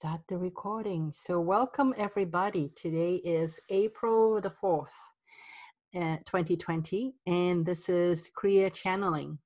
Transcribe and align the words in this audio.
start 0.00 0.22
the 0.28 0.38
recording. 0.38 1.12
So, 1.12 1.38
welcome 1.38 1.92
everybody. 1.98 2.72
Today 2.74 3.16
is 3.16 3.60
April 3.68 4.40
the 4.40 4.48
4th, 4.48 4.96
uh, 5.94 6.16
2020, 6.24 7.12
and 7.26 7.66
this 7.66 7.90
is 7.90 8.30
Kriya 8.34 8.72
Channeling. 8.72 9.36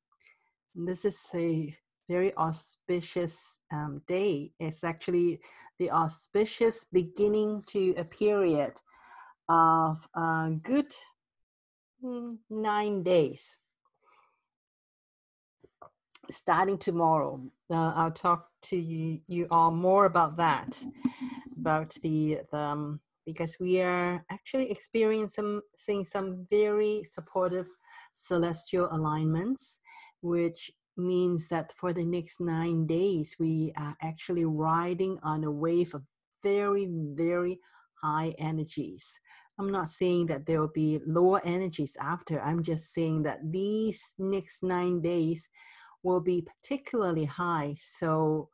This 0.76 1.04
is 1.04 1.20
a 1.34 1.74
very 2.08 2.32
auspicious 2.36 3.58
um, 3.72 4.00
day. 4.06 4.52
It's 4.60 4.84
actually 4.84 5.40
the 5.80 5.90
auspicious 5.90 6.84
beginning 6.84 7.64
to 7.70 7.92
a 7.96 8.04
period 8.04 8.74
of 9.48 10.06
good 10.62 10.94
mm, 12.00 12.38
nine 12.48 13.02
days 13.02 13.56
starting 16.30 16.78
tomorrow. 16.78 17.40
Uh, 17.70 17.92
I'll 17.96 18.10
talk 18.10 18.48
to 18.64 18.76
you, 18.76 19.20
you 19.26 19.46
all 19.50 19.70
more 19.70 20.04
about 20.04 20.36
that, 20.36 20.82
about 21.58 21.94
the, 22.02 22.40
the 22.52 22.58
um, 22.58 23.00
because 23.26 23.56
we 23.58 23.80
are 23.80 24.24
actually 24.30 24.70
experiencing 24.70 25.62
some, 25.76 26.04
some 26.04 26.46
very 26.50 27.04
supportive 27.08 27.68
celestial 28.12 28.88
alignments, 28.92 29.78
which 30.20 30.70
means 30.96 31.48
that 31.48 31.72
for 31.76 31.92
the 31.92 32.04
next 32.04 32.40
nine 32.40 32.86
days, 32.86 33.36
we 33.38 33.72
are 33.76 33.96
actually 34.02 34.44
riding 34.44 35.18
on 35.22 35.44
a 35.44 35.50
wave 35.50 35.94
of 35.94 36.02
very, 36.42 36.86
very 36.90 37.58
high 38.02 38.34
energies. 38.38 39.18
I'm 39.58 39.70
not 39.70 39.88
saying 39.88 40.26
that 40.26 40.46
there 40.46 40.60
will 40.60 40.72
be 40.74 41.00
lower 41.06 41.40
energies 41.44 41.96
after. 42.00 42.40
I'm 42.40 42.62
just 42.62 42.92
saying 42.92 43.22
that 43.22 43.40
these 43.50 44.14
next 44.18 44.62
nine 44.62 45.00
days 45.00 45.48
will 46.04 46.20
be 46.20 46.42
particularly 46.42 47.24
high. 47.24 47.74
So 47.78 48.50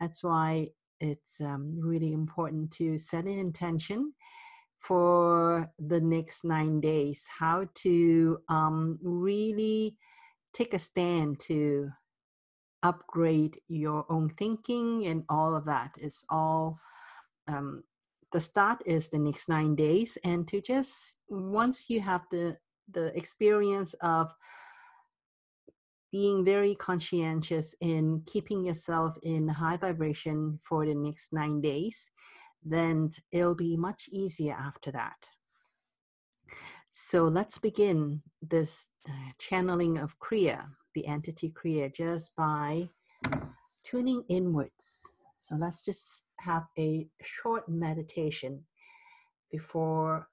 that's 0.00 0.22
why 0.22 0.68
it's 1.00 1.40
um, 1.40 1.78
really 1.80 2.12
important 2.12 2.70
to 2.72 2.98
set 2.98 3.24
an 3.24 3.38
intention 3.38 4.12
for 4.80 5.70
the 5.78 6.00
next 6.00 6.44
nine 6.44 6.80
days, 6.80 7.24
how 7.26 7.66
to 7.76 8.38
um, 8.48 8.98
really 9.02 9.96
take 10.52 10.74
a 10.74 10.78
stand 10.78 11.40
to 11.40 11.90
upgrade 12.82 13.58
your 13.68 14.04
own 14.08 14.30
thinking 14.38 15.06
and 15.06 15.24
all 15.28 15.56
of 15.56 15.64
that 15.64 15.96
is 16.00 16.24
all 16.30 16.78
um, 17.48 17.82
the 18.30 18.40
start 18.40 18.80
is 18.86 19.08
the 19.08 19.18
next 19.18 19.48
nine 19.48 19.74
days 19.74 20.16
and 20.22 20.46
to 20.46 20.60
just 20.60 21.16
once 21.28 21.90
you 21.90 22.00
have 22.00 22.22
the 22.30 22.56
the 22.92 23.14
experience 23.16 23.94
of 24.00 24.32
being 26.10 26.44
very 26.44 26.74
conscientious 26.74 27.74
in 27.80 28.22
keeping 28.26 28.64
yourself 28.64 29.16
in 29.22 29.48
high 29.48 29.76
vibration 29.76 30.58
for 30.66 30.86
the 30.86 30.94
next 30.94 31.32
nine 31.32 31.60
days, 31.60 32.10
then 32.64 33.10
it'll 33.32 33.54
be 33.54 33.76
much 33.76 34.08
easier 34.10 34.54
after 34.54 34.90
that. 34.92 35.28
So 36.90 37.24
let's 37.24 37.58
begin 37.58 38.22
this 38.40 38.88
uh, 39.08 39.32
channeling 39.38 39.98
of 39.98 40.18
Kriya, 40.18 40.64
the 40.94 41.06
entity 41.06 41.52
Kriya, 41.52 41.94
just 41.94 42.34
by 42.34 42.88
tuning 43.84 44.24
inwards. 44.28 45.02
So 45.40 45.56
let's 45.56 45.84
just 45.84 46.24
have 46.40 46.64
a 46.78 47.06
short 47.22 47.68
meditation 47.68 48.64
before 49.50 50.28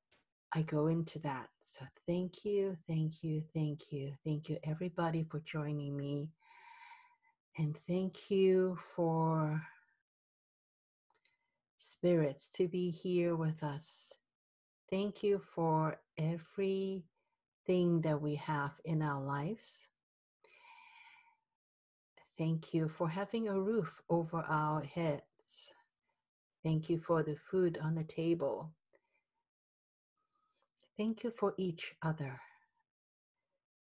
I 0.54 0.62
go 0.62 0.88
into 0.88 1.20
that. 1.20 1.48
So 1.68 1.84
thank 2.08 2.46
you, 2.46 2.78
thank 2.88 3.24
you, 3.24 3.44
thank 3.54 3.92
you, 3.92 4.14
thank 4.24 4.50
you, 4.50 4.58
everybody, 4.64 5.24
for 5.24 5.40
joining 5.40 5.98
me. 5.98 6.30
And 7.58 7.76
thank 7.88 8.30
you 8.30 8.78
for 8.96 9.62
spirits 11.78 12.50
to 12.52 12.68
be 12.68 12.92
here 12.92 13.36
with 13.36 13.64
us. 13.64 14.14
Thank 14.92 15.24
you 15.24 15.42
for 15.56 15.98
everything 16.18 17.04
that 17.68 18.22
we 18.22 18.36
have 18.36 18.72
in 18.86 19.02
our 19.02 19.22
lives. 19.22 19.90
Thank 22.38 22.74
you 22.74 22.88
for 22.88 23.10
having 23.10 23.48
a 23.48 23.60
roof 23.60 24.02
over 24.08 24.46
our 24.48 24.82
heads. 24.84 25.72
Thank 26.64 26.90
you 26.90 27.00
for 27.00 27.24
the 27.24 27.36
food 27.36 27.80
on 27.82 27.96
the 27.96 28.04
table. 28.04 28.72
Thank 30.98 31.26
you 31.26 31.30
for 31.32 31.54
each 31.58 31.94
other. 32.02 32.40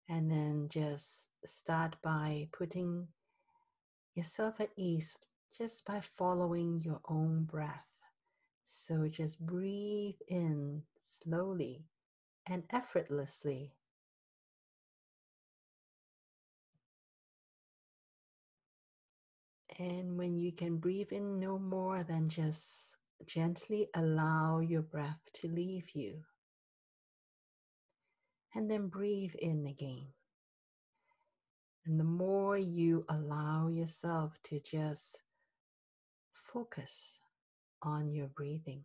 And 0.08 0.30
then 0.30 0.68
just 0.70 1.28
start 1.44 1.96
by 2.02 2.48
putting 2.50 3.08
yourself 4.14 4.58
at 4.58 4.70
ease 4.76 5.14
just 5.56 5.84
by 5.84 6.00
following 6.00 6.80
your 6.82 7.00
own 7.06 7.44
breath. 7.44 7.84
So 8.64 9.06
just 9.08 9.38
breathe 9.38 10.16
in 10.28 10.82
slowly 10.98 11.84
and 12.46 12.62
effortlessly. 12.72 13.74
And 19.78 20.16
when 20.16 20.38
you 20.38 20.52
can 20.52 20.78
breathe 20.78 21.12
in 21.12 21.38
no 21.38 21.58
more 21.58 22.02
than 22.02 22.30
just 22.30 22.94
gently 23.26 23.88
allow 23.94 24.60
your 24.60 24.82
breath 24.82 25.20
to 25.34 25.48
leave 25.48 25.90
you 25.94 26.22
and 28.54 28.70
then 28.70 28.88
breathe 28.88 29.34
in 29.40 29.66
again. 29.66 30.06
And 31.86 32.00
the 32.00 32.04
more 32.04 32.56
you 32.56 33.04
allow 33.08 33.68
yourself 33.68 34.38
to 34.44 34.60
just 34.60 35.20
focus 36.32 37.18
on 37.82 38.08
your 38.08 38.28
breathing, 38.28 38.84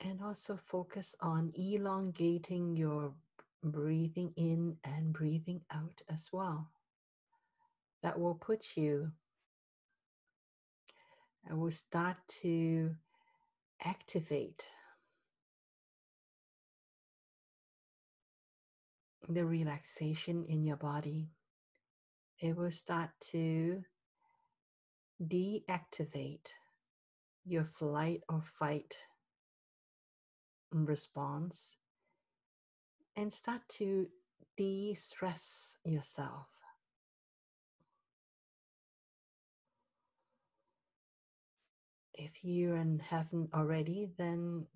and 0.00 0.20
also 0.22 0.58
focus 0.66 1.14
on 1.20 1.52
elongating 1.54 2.76
your 2.76 3.12
breathing 3.62 4.32
in 4.36 4.76
and 4.82 5.12
breathing 5.12 5.60
out 5.70 6.02
as 6.08 6.30
well. 6.32 6.70
That 8.02 8.18
will 8.18 8.34
put 8.34 8.76
you, 8.76 9.12
I 11.48 11.54
will 11.54 11.70
start 11.70 12.16
to 12.42 12.96
activate 13.84 14.64
the 19.34 19.44
relaxation 19.44 20.44
in 20.48 20.64
your 20.64 20.76
body, 20.76 21.28
it 22.40 22.56
will 22.56 22.72
start 22.72 23.10
to 23.32 23.82
deactivate 25.22 26.48
your 27.44 27.64
flight 27.64 28.22
or 28.28 28.42
fight 28.58 28.96
response 30.72 31.76
and 33.16 33.32
start 33.32 33.60
to 33.68 34.06
de 34.56 34.94
stress 34.94 35.76
yourself. 35.84 36.46
If 42.14 42.44
you 42.44 42.74
haven't 43.08 43.50
already, 43.54 44.10
then 44.18 44.66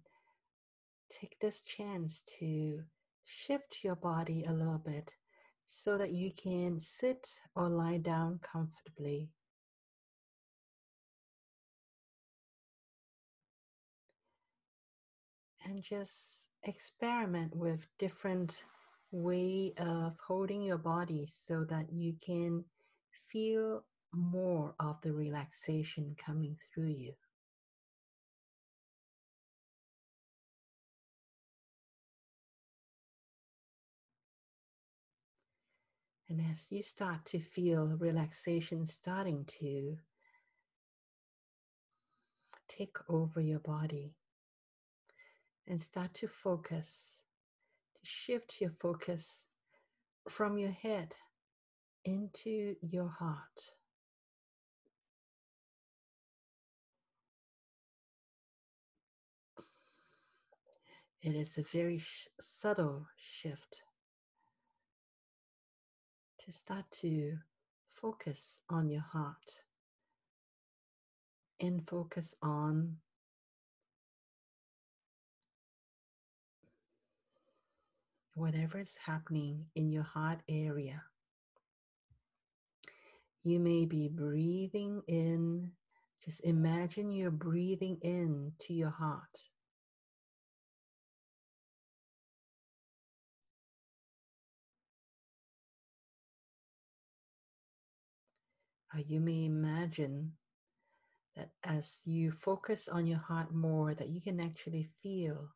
take 1.10 1.38
this 1.40 1.60
chance 1.60 2.22
to 2.38 2.82
shift 3.24 3.78
your 3.82 3.96
body 3.96 4.44
a 4.46 4.52
little 4.52 4.78
bit 4.84 5.12
so 5.66 5.96
that 5.98 6.12
you 6.12 6.30
can 6.32 6.78
sit 6.78 7.26
or 7.54 7.68
lie 7.68 7.98
down 7.98 8.38
comfortably. 8.42 9.30
And 15.64 15.82
just 15.82 16.48
experiment 16.64 17.56
with 17.56 17.86
different 17.98 18.62
way 19.10 19.72
of 19.78 20.16
holding 20.26 20.62
your 20.62 20.78
body 20.78 21.26
so 21.26 21.64
that 21.64 21.86
you 21.90 22.14
can 22.24 22.64
feel 23.30 23.84
more 24.12 24.74
of 24.78 25.00
the 25.02 25.12
relaxation 25.12 26.14
coming 26.18 26.56
through 26.72 26.90
you. 26.90 27.14
And 36.28 36.40
as 36.50 36.72
you 36.72 36.82
start 36.82 37.26
to 37.26 37.38
feel 37.38 37.86
relaxation 37.86 38.86
starting 38.86 39.44
to 39.60 39.98
take 42.66 42.96
over 43.08 43.40
your 43.40 43.58
body 43.58 44.14
and 45.66 45.80
start 45.80 46.14
to 46.14 46.28
focus, 46.28 47.18
to 47.94 48.00
shift 48.02 48.60
your 48.60 48.70
focus 48.80 49.44
from 50.28 50.56
your 50.58 50.70
head 50.70 51.14
into 52.04 52.76
your 52.80 53.08
heart. 53.08 53.72
It 61.22 61.34
is 61.34 61.56
a 61.56 61.62
very 61.62 61.98
sh- 61.98 62.28
subtle 62.40 63.06
shift 63.16 63.82
to 66.44 66.52
start 66.52 66.84
to 66.90 67.38
focus 67.88 68.60
on 68.68 68.90
your 68.90 69.00
heart 69.00 69.60
and 71.58 71.88
focus 71.88 72.34
on 72.42 72.96
whatever 78.34 78.78
is 78.78 78.98
happening 79.06 79.64
in 79.74 79.90
your 79.90 80.02
heart 80.02 80.40
area. 80.48 81.02
You 83.42 83.58
may 83.58 83.86
be 83.86 84.08
breathing 84.08 85.02
in, 85.06 85.70
just 86.22 86.44
imagine 86.44 87.10
you're 87.10 87.30
breathing 87.30 87.96
in 88.02 88.52
to 88.60 88.74
your 88.74 88.90
heart. 88.90 89.40
Or 98.94 99.00
you 99.00 99.18
may 99.20 99.44
imagine 99.44 100.32
that 101.36 101.50
as 101.64 102.00
you 102.04 102.30
focus 102.30 102.86
on 102.86 103.06
your 103.06 103.18
heart 103.18 103.52
more, 103.52 103.92
that 103.94 104.08
you 104.08 104.20
can 104.20 104.40
actually 104.40 104.88
feel 105.02 105.48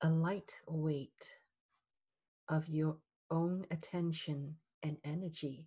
a 0.00 0.08
light 0.08 0.54
weight 0.68 1.34
of 2.48 2.68
your 2.68 2.98
own 3.30 3.66
attention 3.72 4.54
and 4.84 4.96
energy 5.04 5.66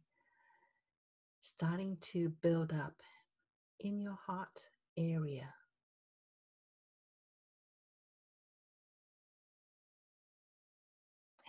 starting 1.41 1.97
to 2.01 2.29
build 2.41 2.71
up 2.73 3.01
in 3.79 3.99
your 3.99 4.17
heart 4.25 4.61
area. 4.97 5.53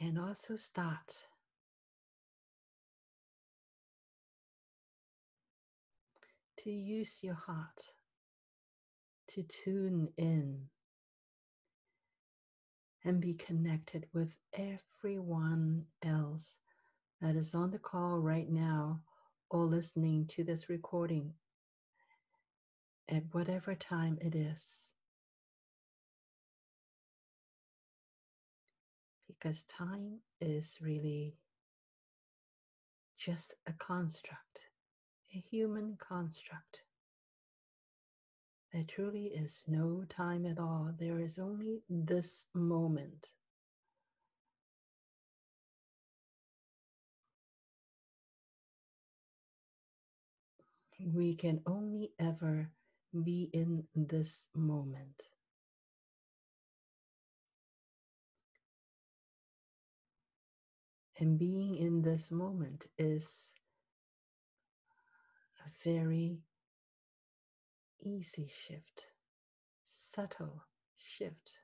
And 0.00 0.18
also 0.18 0.56
start 0.56 1.26
to 6.64 6.70
use 6.70 7.20
your 7.22 7.34
heart 7.34 7.82
to 9.28 9.42
tune 9.44 10.08
in 10.16 10.58
and 13.04 13.20
be 13.20 13.34
connected 13.34 14.06
with 14.12 14.34
everyone 14.52 15.84
else 16.04 16.58
that 17.20 17.36
is 17.36 17.54
on 17.54 17.70
the 17.70 17.78
call 17.78 18.18
right 18.18 18.50
now 18.50 19.00
or 19.50 19.64
listening 19.64 20.26
to 20.26 20.44
this 20.44 20.68
recording 20.68 21.32
at 23.08 23.22
whatever 23.32 23.74
time 23.74 24.18
it 24.20 24.34
is. 24.34 24.88
Because 29.28 29.64
time 29.64 30.18
is 30.40 30.76
really 30.80 31.36
just 33.18 33.54
a 33.66 33.72
construct, 33.72 34.69
a 35.34 35.38
human 35.38 35.96
construct. 35.98 36.82
There 38.72 38.84
truly 38.86 39.26
is 39.26 39.64
no 39.66 40.04
time 40.08 40.46
at 40.46 40.58
all. 40.58 40.92
There 40.98 41.18
is 41.20 41.38
only 41.38 41.82
this 41.88 42.46
moment. 42.54 43.26
We 51.00 51.34
can 51.34 51.62
only 51.66 52.12
ever 52.18 52.70
be 53.24 53.50
in 53.52 53.84
this 53.94 54.46
moment. 54.54 55.22
And 61.18 61.38
being 61.38 61.76
in 61.76 62.02
this 62.02 62.30
moment 62.30 62.86
is 62.98 63.52
a 65.66 65.88
very 65.88 66.38
easy 68.02 68.50
shift, 68.66 69.06
subtle 69.86 70.64
shift, 70.96 71.58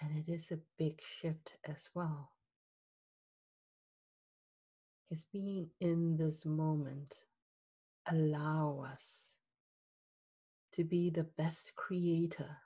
and 0.00 0.16
it 0.16 0.30
is 0.30 0.50
a 0.50 0.58
big 0.78 1.00
shift 1.20 1.56
as 1.64 1.88
well. 1.94 2.32
Because 5.08 5.24
being 5.32 5.68
in 5.80 6.16
this 6.16 6.46
moment 6.46 7.24
allow 8.10 8.84
us 8.90 9.36
to 10.72 10.84
be 10.84 11.10
the 11.10 11.24
best 11.24 11.74
creator 11.76 12.56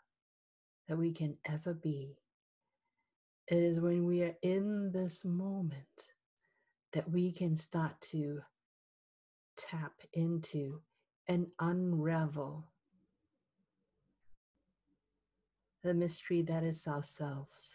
that 0.89 0.97
we 0.97 1.13
can 1.13 1.37
ever 1.45 1.75
be. 1.75 2.17
It 3.49 3.59
is 3.59 3.81
when 3.81 4.05
we 4.07 4.23
are 4.23 4.37
in 4.43 4.93
this 4.93 5.25
moment 5.25 6.09
that 6.93 7.11
we 7.11 7.33
can 7.33 7.57
start 7.57 8.01
to 8.01 8.41
tap 9.57 9.93
into 10.13 10.81
and 11.29 11.47
unravel 11.61 12.69
the 15.83 15.95
mystery 15.95 16.43
that 16.43 16.63
is 16.63 16.87
ourselves. 16.87 17.71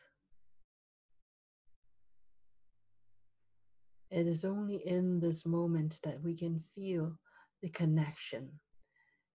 It 4.09 4.27
is 4.27 4.43
only 4.43 4.85
in 4.85 5.21
this 5.21 5.45
moment 5.45 5.99
that 6.03 6.21
we 6.21 6.35
can 6.35 6.61
feel 6.75 7.17
the 7.61 7.69
connection. 7.69 8.59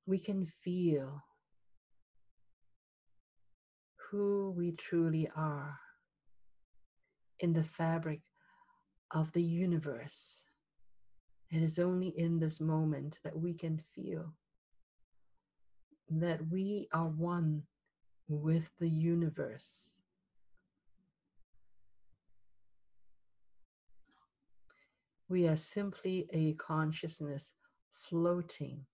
We 0.05 0.19
can 0.19 0.45
feel 0.45 1.23
who 4.11 4.53
we 4.57 4.73
truly 4.73 5.31
are 5.35 5.79
in 7.41 7.55
the 7.55 7.65
fabric 7.65 8.21
of 9.11 9.33
the 9.33 9.43
universe. 9.43 10.45
It 11.51 11.63
is 11.63 11.79
only 11.79 12.09
in 12.09 12.39
this 12.39 12.61
moment 12.61 13.21
that 13.23 13.39
we 13.39 13.55
can 13.55 13.81
feel 13.95 14.35
that 16.09 16.41
we 16.51 16.89
are 16.93 17.09
one 17.09 17.63
with 18.29 18.71
the 18.79 18.89
universe. 18.89 19.95
We 25.29 25.49
are 25.49 25.57
simply 25.57 26.29
a 26.33 26.55
consciousness 26.55 27.53
floating 27.93 28.87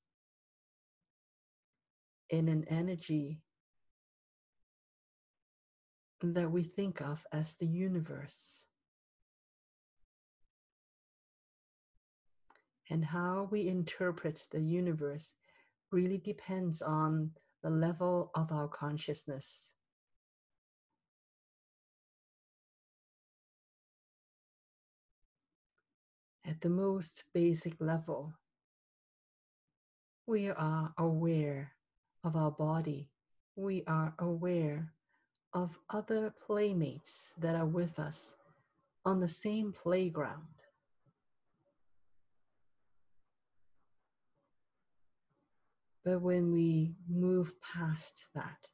in 2.31 2.49
an 2.49 2.65
energy 2.69 3.41
that 6.23 6.51
we 6.51 6.63
think 6.63 7.01
of 7.03 7.27
as 7.33 7.57
the 7.57 7.67
universe. 7.67 8.65
And 12.93 13.07
how 13.07 13.49
we 13.51 13.69
interpret 13.69 14.49
the 14.51 14.61
universe 14.61 15.33
really 15.91 16.19
depends 16.19 16.83
on 16.83 17.31
the 17.63 17.71
level 17.71 18.31
of 18.35 18.53
our 18.53 18.69
consciousness. 18.69 19.73
At 26.45 26.61
the 26.61 26.69
most 26.69 27.25
basic 27.33 27.81
level, 27.81 28.35
we 30.27 30.51
are 30.51 30.93
aware 30.99 31.73
of 32.23 32.37
our 32.37 32.51
body. 32.51 33.09
We 33.57 33.85
are 33.87 34.13
aware 34.19 34.93
of 35.55 35.79
other 35.89 36.35
playmates 36.47 37.33
that 37.39 37.57
are 37.57 37.65
with 37.65 37.99
us 37.99 38.35
on 39.07 39.21
the 39.21 39.29
same 39.29 39.73
playground. 39.73 40.62
But 46.05 46.21
when 46.21 46.53
we 46.53 46.95
move 47.09 47.61
past 47.61 48.27
that, 48.35 48.69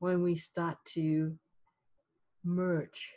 when 0.00 0.22
we 0.22 0.34
start 0.34 0.78
to 0.94 1.38
merge 2.42 3.12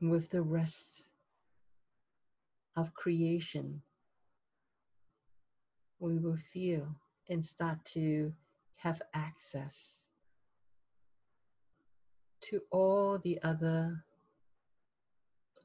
with 0.00 0.30
the 0.30 0.42
rest 0.42 1.04
of 2.76 2.94
creation, 2.94 3.82
we 5.98 6.18
will 6.18 6.36
feel 6.36 6.96
and 7.28 7.44
start 7.44 7.84
to 7.84 8.32
have 8.76 9.00
access 9.14 10.06
to 12.42 12.60
all 12.70 13.18
the 13.18 13.40
other 13.42 14.04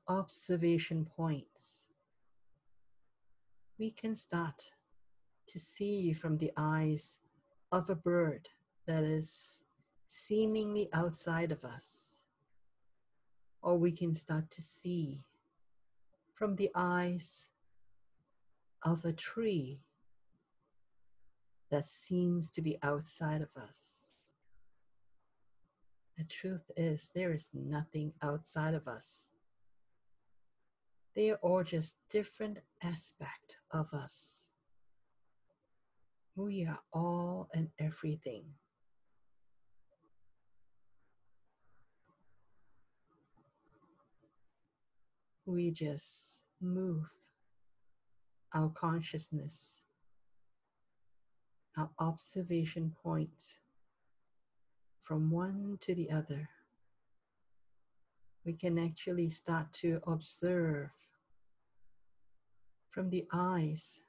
observation 0.08 1.06
points. 1.06 1.89
We 3.80 3.92
can 3.92 4.14
start 4.14 4.74
to 5.48 5.58
see 5.58 6.12
from 6.12 6.38
the 6.38 6.52
eyes 6.58 7.18
of 7.72 7.90
a 7.90 7.96
bird 7.96 8.50
that 8.86 9.06
is 9.06 9.64
seemingly 10.06 10.90
outside 10.92 11.54
of 11.54 11.64
us. 11.64 12.24
Or 13.62 13.78
we 13.78 13.94
can 13.94 14.14
start 14.14 14.52
to 14.52 14.62
see 14.62 15.20
from 16.36 16.58
the 16.58 16.70
eyes 16.76 17.52
of 18.84 19.06
a 19.06 19.14
tree 19.14 19.80
that 21.72 21.86
seems 21.86 22.52
to 22.52 22.62
be 22.62 22.78
outside 22.84 23.42
of 23.42 23.56
us. 23.56 24.04
The 26.18 26.26
truth 26.26 26.70
is, 26.76 27.12
there 27.16 27.32
is 27.32 27.50
nothing 27.54 28.12
outside 28.22 28.74
of 28.74 28.90
us. 28.90 29.32
They 31.20 31.34
are 31.44 31.64
just 31.66 31.98
different 32.10 32.60
aspect 32.82 33.58
of 33.72 33.94
us. 33.94 34.46
We 36.38 36.66
are 36.66 36.80
all 36.94 37.50
and 37.54 37.68
everything. 37.78 38.46
We 45.46 45.72
just 45.72 46.44
move 46.62 47.04
our 48.54 48.70
consciousness, 48.70 49.82
our 51.78 51.90
observation 52.00 52.96
point 53.04 53.60
from 55.04 55.30
one 55.30 55.80
to 55.82 55.94
the 55.94 56.12
other. 56.12 56.48
We 58.46 58.54
can 58.54 58.80
actually 58.80 59.28
start 59.28 59.74
to 59.82 60.00
observe 60.08 60.92
from 62.90 63.10
the 63.10 63.26
eyes 63.32 64.02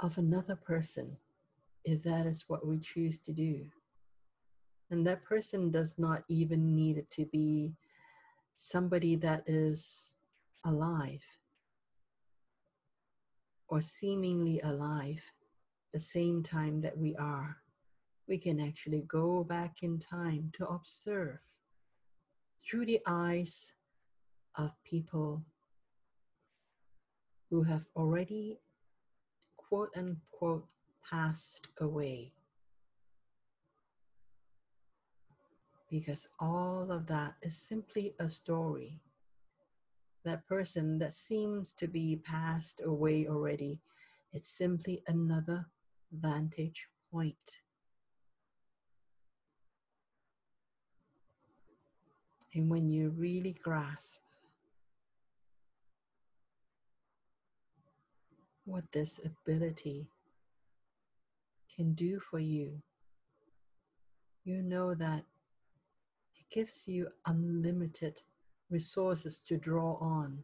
of 0.00 0.16
another 0.16 0.56
person 0.56 1.16
if 1.84 2.02
that 2.02 2.26
is 2.26 2.44
what 2.48 2.66
we 2.66 2.78
choose 2.78 3.18
to 3.18 3.32
do. 3.32 3.64
And 4.90 5.06
that 5.06 5.24
person 5.24 5.70
does 5.70 5.98
not 5.98 6.22
even 6.28 6.74
need 6.74 6.98
it 6.98 7.10
to 7.12 7.26
be 7.26 7.74
somebody 8.54 9.16
that 9.16 9.44
is 9.46 10.14
alive 10.64 11.22
or 13.68 13.80
seemingly 13.80 14.60
alive 14.60 15.22
the 15.92 16.00
same 16.00 16.42
time 16.42 16.80
that 16.80 16.96
we 16.96 17.14
are. 17.16 17.56
We 18.26 18.38
can 18.38 18.60
actually 18.60 19.02
go 19.08 19.44
back 19.44 19.82
in 19.82 19.98
time 19.98 20.52
to 20.56 20.66
observe 20.66 21.38
through 22.62 22.86
the 22.86 23.00
eyes 23.06 23.72
of 24.58 24.72
people 24.84 25.42
who 27.48 27.62
have 27.62 27.86
already 27.96 28.58
quote 29.56 29.90
unquote 29.96 30.66
passed 31.08 31.68
away. 31.80 32.32
Because 35.90 36.28
all 36.38 36.90
of 36.90 37.06
that 37.06 37.34
is 37.40 37.56
simply 37.56 38.14
a 38.18 38.28
story. 38.28 39.00
That 40.24 40.46
person 40.46 40.98
that 40.98 41.14
seems 41.14 41.72
to 41.74 41.86
be 41.86 42.16
passed 42.16 42.82
away 42.84 43.26
already, 43.26 43.80
it's 44.34 44.48
simply 44.48 45.02
another 45.06 45.64
vantage 46.12 46.88
point. 47.10 47.62
And 52.54 52.68
when 52.68 52.90
you 52.90 53.10
really 53.16 53.54
grasp 53.62 54.20
what 58.68 58.84
this 58.92 59.18
ability 59.24 60.06
can 61.74 61.94
do 61.94 62.20
for 62.20 62.38
you, 62.38 62.82
you 64.44 64.62
know 64.62 64.94
that 64.94 65.24
it 66.36 66.50
gives 66.50 66.86
you 66.86 67.08
unlimited 67.26 68.20
resources 68.70 69.40
to 69.40 69.56
draw 69.56 69.96
on. 70.00 70.42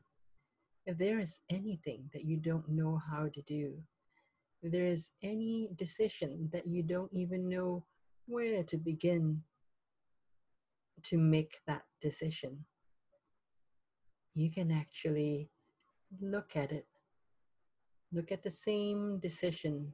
If 0.87 0.97
there 0.97 1.19
is 1.19 1.41
anything 1.51 2.09
that 2.15 2.25
you 2.25 2.39
don't 2.39 2.69
know 2.69 3.01
how 3.11 3.29
to 3.29 3.43
do, 3.43 3.75
if 4.63 4.73
there 4.73 4.87
is 4.87 5.11
any 5.23 5.69
decision 5.77 6.49
that 6.53 6.67
you 6.67 6.83
don't 6.83 7.13
even 7.13 7.49
know 7.49 7.85
where 8.27 8.63
to 8.63 8.79
begin 8.79 9.43
to 11.03 11.19
make 11.19 11.61
that 11.67 11.85
decision, 12.01 12.65
you 14.33 14.51
can 14.51 14.71
actually 14.73 15.51
look 16.21 16.57
at 16.57 16.73
it 16.73 16.87
look 18.15 18.31
at 18.31 18.45
the 18.45 18.51
same 18.51 19.19
decision 19.19 19.93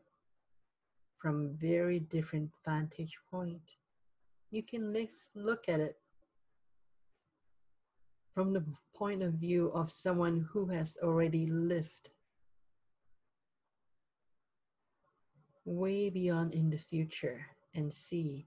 from 1.17 1.57
very 1.57 2.01
different 2.01 2.51
vantage 2.67 3.17
point. 3.31 3.77
You 4.51 4.63
can 4.63 4.95
look 5.35 5.69
at 5.69 5.81
it 5.81 5.97
from 8.35 8.53
the 8.53 8.65
point 8.95 9.23
of 9.23 9.33
view 9.35 9.73
of 9.73 9.91
someone 9.91 10.47
who 10.53 10.67
has 10.67 10.99
already 11.03 11.47
lived 11.47 12.11
way 15.65 16.11
beyond 16.11 16.55
in 16.55 16.69
the 16.69 16.79
future 16.79 17.47
and 17.75 17.93
see 17.93 18.47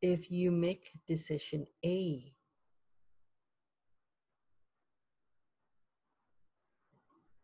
if 0.00 0.30
you 0.30 0.50
make 0.50 0.92
decision 1.06 1.66
A 1.84 2.32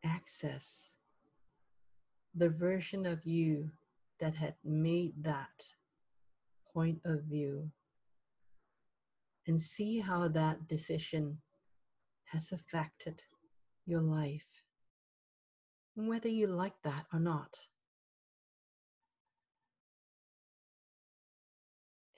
access 0.05 0.96
the 2.37 2.51
version 2.51 3.07
of 3.07 3.25
you 3.25 3.71
that 4.21 4.35
had 4.37 4.55
made 4.63 5.15
that 5.23 5.65
point 6.73 7.01
of 7.07 7.23
view 7.23 7.71
and 9.47 9.61
see 9.61 10.01
how 10.01 10.29
that 10.29 10.69
decision 10.69 11.39
has 12.25 12.53
affected 12.53 13.23
your 13.87 14.03
life, 14.03 14.47
whether 15.95 16.29
you 16.29 16.47
like 16.47 16.75
that 16.83 17.07
or 17.13 17.21
not. 17.21 17.57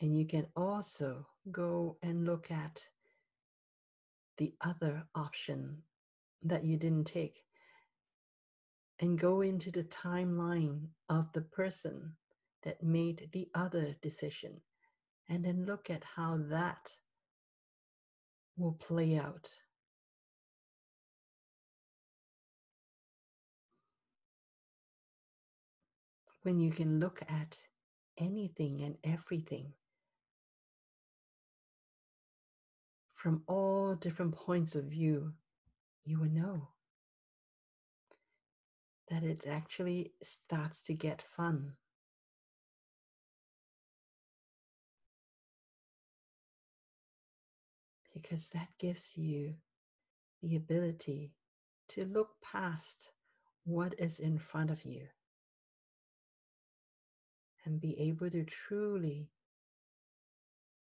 And 0.01 0.19
you 0.19 0.27
can 0.27 0.47
also 0.57 1.27
go 1.53 1.97
and 2.03 2.25
look 2.25 2.51
at 2.51 2.83
the 4.39 4.55
other 4.61 5.05
option 5.15 5.83
that 6.43 6.65
you 6.65 6.77
didn't 6.77 7.07
take 7.07 7.45
and 9.01 9.19
go 9.19 9.41
into 9.43 9.71
the 9.71 9.85
timeline 9.85 10.81
of 11.09 11.33
the 11.33 11.41
person 11.41 12.13
that 12.63 12.83
made 12.83 13.29
the 13.33 13.49
other 13.55 13.95
decision 14.03 14.61
and 15.29 15.45
then 15.45 15.65
look 15.67 15.91
at 15.91 16.03
how 16.05 16.39
that 16.49 16.93
will 18.57 18.73
play 18.73 19.17
out. 19.17 19.55
When 26.43 26.59
you 26.61 26.71
can 26.71 26.99
look 26.99 27.21
at 27.29 27.59
anything 28.17 28.81
and 28.81 28.97
everything 29.05 29.73
from 33.15 33.43
all 33.47 33.95
different 33.95 34.35
points 34.35 34.75
of 34.75 34.85
view, 34.85 35.33
you 36.05 36.19
will 36.19 36.31
know 36.31 36.69
that 39.11 39.23
it 39.23 39.47
actually 39.47 40.13
starts 40.23 40.83
to 40.85 40.95
get 40.95 41.23
fun. 41.23 41.73
Because 48.15 48.51
that 48.51 48.69
gives 48.79 49.17
you 49.17 49.55
the 50.43 50.57
ability 50.57 51.33
to 51.89 52.05
look 52.05 52.31
past 52.43 53.11
what 53.65 53.95
is 53.99 54.19
in 54.19 54.39
front 54.39 54.71
of 54.71 54.85
you 54.85 55.07
and 57.65 57.81
be 57.81 57.99
able 58.01 58.31
to 58.31 58.45
truly 58.45 59.29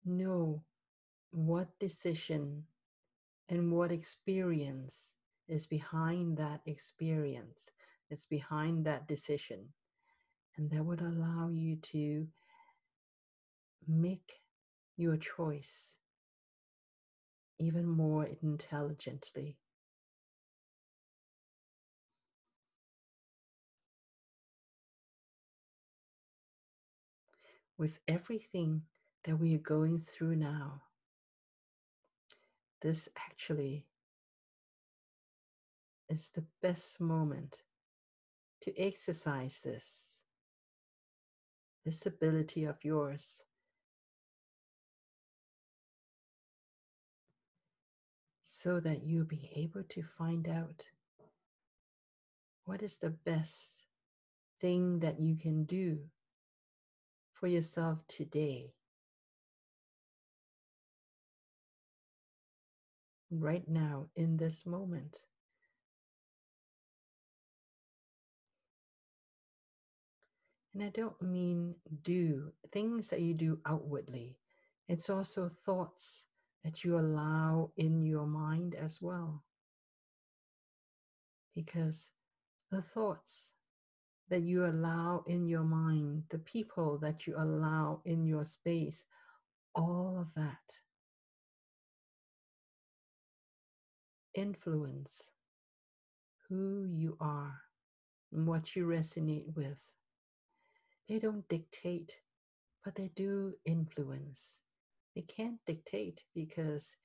know 0.04 0.62
what 1.31 1.78
decision 1.78 2.64
and 3.49 3.71
what 3.73 3.92
experience 3.92 5.12
is 5.49 5.66
behind 5.66 6.37
that 6.37 6.61
experience 6.66 7.71
that's 8.12 8.26
behind 8.26 8.85
that 8.85 9.09
decision. 9.09 9.69
And 10.59 10.71
that 10.71 10.85
would 10.85 11.00
allow 11.00 11.49
you 11.50 11.76
to 11.76 12.26
make 13.88 14.42
your 14.99 15.16
choice 15.16 15.97
even 17.59 17.88
more 17.88 18.28
intelligently. 18.42 19.57
With 27.78 27.99
everything 28.07 28.83
that 29.25 29.37
we 29.38 29.54
are 29.54 29.59
going 29.59 30.02
through 30.07 30.37
now, 30.37 30.83
this 32.83 33.09
actually 33.16 33.87
is 36.11 36.31
the 36.35 36.45
best 36.61 37.00
moment 37.00 37.62
to 38.62 38.78
exercise 38.78 39.61
this, 39.62 40.09
this 41.85 42.07
ability 42.07 42.64
of 42.64 42.76
yours. 42.83 43.42
So 48.42 48.81
that 48.81 49.02
you'll 49.04 49.25
be 49.25 49.50
able 49.57 49.83
to 49.88 50.02
find 50.02 50.49
out 50.49 50.85
what 52.64 52.83
is 52.83 52.99
the 52.99 53.11
best 53.11 53.69
thing 54.61 55.00
that 55.00 55.21
you 55.21 55.37
can 55.37 55.64
do 55.64 55.99
for 57.33 57.49
yourself 57.49 57.99
today. 58.07 58.75
right 63.33 63.66
now 63.66 64.07
in 64.14 64.37
this 64.37 64.66
moment. 64.66 65.21
And 70.75 70.83
I 70.83 70.88
don't 70.88 71.21
mean 71.21 71.75
do 72.02 72.52
things 72.73 73.09
that 73.09 73.21
you 73.21 73.35
do 73.35 73.59
outwardly, 73.67 74.38
it's 74.88 75.11
also 75.11 75.50
thoughts 75.67 76.26
that 76.64 76.85
you 76.85 76.99
allow 76.99 77.71
in 77.76 78.02
your 78.02 78.26
mind 78.26 78.75
as 78.75 78.99
well. 79.02 79.45
Because 81.55 82.09
the 82.71 82.83
thoughts 82.83 83.52
that 84.31 84.43
you 84.43 84.64
allow 84.64 85.25
in 85.26 85.47
your 85.47 85.64
mind, 85.64 86.23
the 86.31 86.38
people 86.38 86.99
that 86.99 87.26
you 87.26 87.35
allow 87.37 88.00
in 88.07 88.25
your 88.25 88.47
space, 88.47 89.05
all 89.75 90.17
of 90.19 90.29
that 90.35 90.79
influence 94.35 95.31
who 96.49 96.87
you 96.91 97.17
are 97.21 97.61
and 98.33 98.47
what 98.47 98.75
you 98.75 98.87
resonate 98.87 99.55
with. 99.55 99.79
They 101.09 101.18
don't 101.18 101.49
dictate, 101.49 102.14
but 102.85 102.94
they 102.94 103.11
do 103.14 103.54
influence. 103.64 104.61
They 105.14 105.23
can't 105.23 105.59
dictate 105.66 106.25
because 106.35 106.97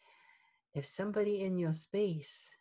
if 0.73 0.85
somebody 0.85 1.41
in 1.41 1.57
your 1.57 1.73
space 1.73 2.51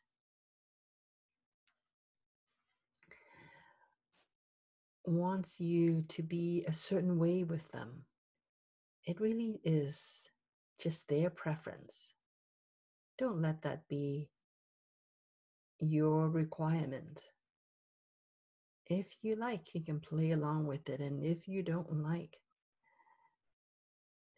wants 5.05 5.61
you 5.61 6.05
to 6.09 6.23
be 6.23 6.65
a 6.67 6.73
certain 6.73 7.19
way 7.19 7.45
with 7.45 7.71
them, 7.71 8.05
it 9.05 9.21
really 9.21 9.61
is 9.63 10.29
just 10.81 11.09
their 11.09 11.31
preference. 11.31 12.15
Don't 13.19 13.41
let 13.41 13.63
that 13.63 13.87
be 13.89 14.29
your 15.79 16.29
requirement. 16.29 17.23
If 18.89 19.07
you 19.23 19.35
like, 19.35 19.75
you 19.75 19.83
can 19.83 19.99
play 19.99 20.31
along 20.31 20.67
with 20.67 20.89
it. 20.89 21.01
And 21.01 21.25
if 21.25 21.49
you 21.49 21.63
don't 21.63 22.03
like, 22.03 22.39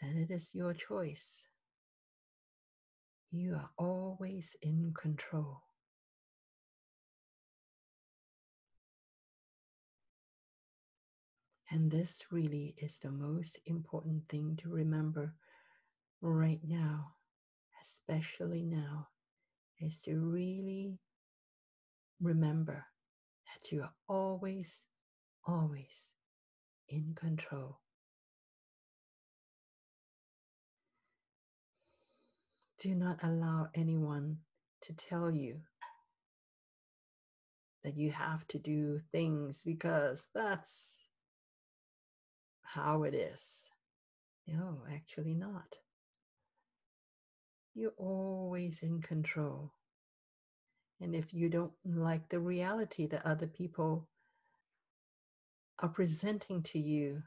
then 0.00 0.16
it 0.16 0.30
is 0.30 0.54
your 0.54 0.72
choice. 0.72 1.44
You 3.30 3.56
are 3.56 3.70
always 3.76 4.56
in 4.62 4.94
control. 4.98 5.62
And 11.70 11.90
this 11.90 12.22
really 12.30 12.74
is 12.78 12.98
the 12.98 13.10
most 13.10 13.58
important 13.66 14.26
thing 14.30 14.58
to 14.62 14.70
remember 14.70 15.34
right 16.22 16.60
now, 16.66 17.12
especially 17.82 18.64
now, 18.64 19.08
is 19.78 20.00
to 20.02 20.16
really 20.18 20.98
remember 22.22 22.86
that 23.48 23.72
you 23.72 23.82
are 23.82 23.92
always, 24.08 24.82
always 25.46 26.12
in 26.88 27.14
control. 27.14 27.80
Do 32.80 32.94
not 32.94 33.18
allow 33.22 33.68
anyone 33.74 34.38
to 34.82 34.92
tell 34.92 35.30
you 35.30 35.56
that 37.82 37.96
you 37.96 38.12
have 38.12 38.46
to 38.48 38.58
do 38.58 39.00
things 39.12 39.62
because 39.64 40.28
that's 40.34 40.98
how 42.62 43.02
it 43.04 43.14
is. 43.14 43.68
No, 44.46 44.78
actually 44.92 45.34
not. 45.34 45.76
You're 47.74 47.92
always 47.96 48.82
in 48.82 49.00
control. 49.00 49.72
And 51.00 51.14
if 51.14 51.32
you 51.32 51.48
don't 51.48 51.72
like 51.84 52.28
the 52.28 52.40
reality 52.40 53.06
that 53.06 53.24
other 53.24 53.46
people 53.46 54.08
are 55.78 55.88
presenting 55.88 56.62
to 56.62 56.78
you, 56.78 57.22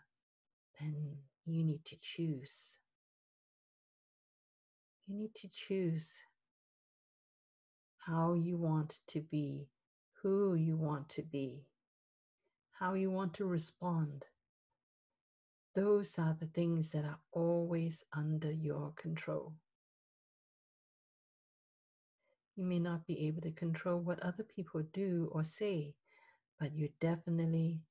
then 0.79 1.17
you 1.45 1.63
need 1.63 1.85
to 1.85 1.95
choose. 2.01 2.77
You 5.07 5.15
need 5.15 5.35
to 5.35 5.47
choose 5.47 6.17
how 7.97 8.33
you 8.33 8.57
want 8.57 8.99
to 9.07 9.21
be, 9.21 9.67
who 10.21 10.55
you 10.55 10.75
want 10.75 11.07
to 11.09 11.21
be, 11.21 11.65
how 12.71 12.93
you 12.93 13.09
want 13.09 13.33
to 13.35 13.45
respond. 13.45 14.25
Those 15.75 16.19
are 16.19 16.35
the 16.37 16.47
things 16.47 16.91
that 16.91 17.05
are 17.05 17.19
always 17.31 18.03
under 18.13 18.51
your 18.51 18.91
control. 18.97 19.53
You 22.55 22.65
may 22.65 22.79
not 22.79 23.07
be 23.07 23.27
able 23.27 23.41
to 23.41 23.51
control 23.51 23.99
what 23.99 24.19
other 24.19 24.43
people 24.43 24.83
do 24.93 25.29
or 25.31 25.43
say, 25.43 25.95
but 26.59 26.75
you 26.75 26.89
definitely 26.99 27.81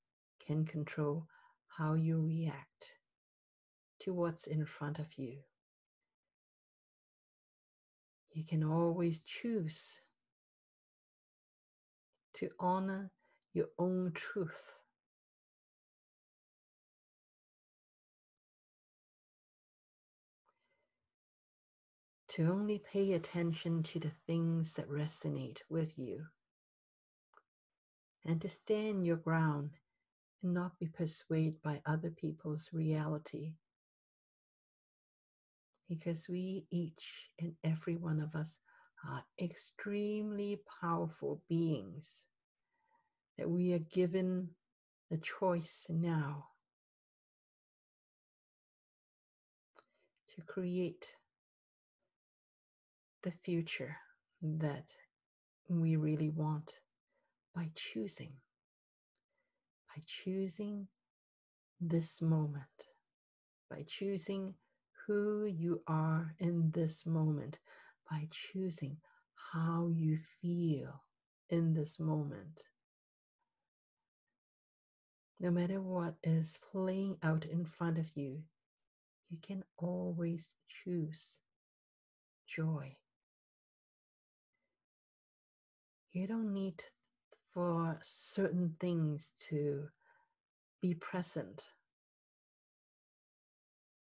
can 0.44 0.64
control 0.64 1.26
how 1.68 1.94
you 1.94 2.20
react 2.20 2.92
to 4.00 4.12
what's 4.12 4.46
in 4.46 4.66
front 4.66 4.98
of 4.98 5.06
you. 5.16 5.38
You 8.32 8.44
can 8.44 8.62
always 8.62 9.22
choose 9.22 9.98
to 12.34 12.50
honor 12.60 13.10
your 13.52 13.66
own 13.78 14.12
truth 14.14 14.76
to 22.30 22.48
only 22.48 22.78
pay 22.78 23.12
attention 23.12 23.82
to 23.82 23.98
the 23.98 24.12
things 24.24 24.74
that 24.74 24.88
resonate 24.88 25.58
with 25.68 25.98
you 25.98 26.26
and 28.24 28.40
to 28.40 28.48
stand 28.48 29.04
your 29.04 29.16
ground 29.16 29.70
and 30.40 30.54
not 30.54 30.78
be 30.78 30.86
persuaded 30.86 31.60
by 31.60 31.82
other 31.84 32.10
people's 32.10 32.68
reality. 32.72 33.54
Because 35.88 36.28
we 36.28 36.66
each 36.70 37.30
and 37.40 37.54
every 37.64 37.96
one 37.96 38.20
of 38.20 38.36
us 38.36 38.58
are 39.04 39.24
extremely 39.42 40.60
powerful 40.80 41.42
beings 41.48 42.26
that 43.38 43.50
we 43.50 43.72
are 43.72 43.80
given 43.80 44.50
the 45.10 45.18
choice 45.18 45.86
now 45.88 46.44
to 50.36 50.42
create 50.42 51.16
the 53.22 53.30
future 53.30 53.96
that 54.42 54.94
we 55.68 55.96
really 55.96 56.30
want 56.30 56.80
by 57.54 57.70
choosing, 57.74 58.32
by 59.94 60.02
choosing 60.06 60.86
this 61.80 62.22
moment, 62.22 62.88
by 63.70 63.84
choosing 63.86 64.54
who 65.06 65.44
you 65.44 65.82
are 65.86 66.34
in 66.38 66.70
this 66.72 67.04
moment, 67.04 67.58
by 68.10 68.28
choosing 68.30 68.96
how 69.52 69.88
you 69.92 70.18
feel 70.40 71.02
in 71.48 71.74
this 71.74 71.98
moment. 71.98 72.64
No 75.38 75.50
matter 75.50 75.80
what 75.80 76.14
is 76.22 76.58
playing 76.70 77.16
out 77.22 77.44
in 77.44 77.64
front 77.64 77.98
of 77.98 78.10
you, 78.14 78.42
you 79.30 79.38
can 79.42 79.64
always 79.78 80.54
choose 80.68 81.38
joy. 82.46 82.96
You 86.20 86.26
don't 86.26 86.52
need 86.52 86.84
for 87.54 87.98
certain 88.02 88.76
things 88.78 89.32
to 89.48 89.88
be 90.82 90.92
present 90.92 91.64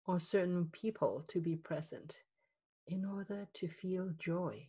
or 0.08 0.18
certain 0.18 0.66
people 0.72 1.26
to 1.28 1.40
be 1.40 1.56
present 1.56 2.22
in 2.88 3.06
order 3.06 3.48
to 3.54 3.68
feel 3.68 4.10
joy. 4.18 4.68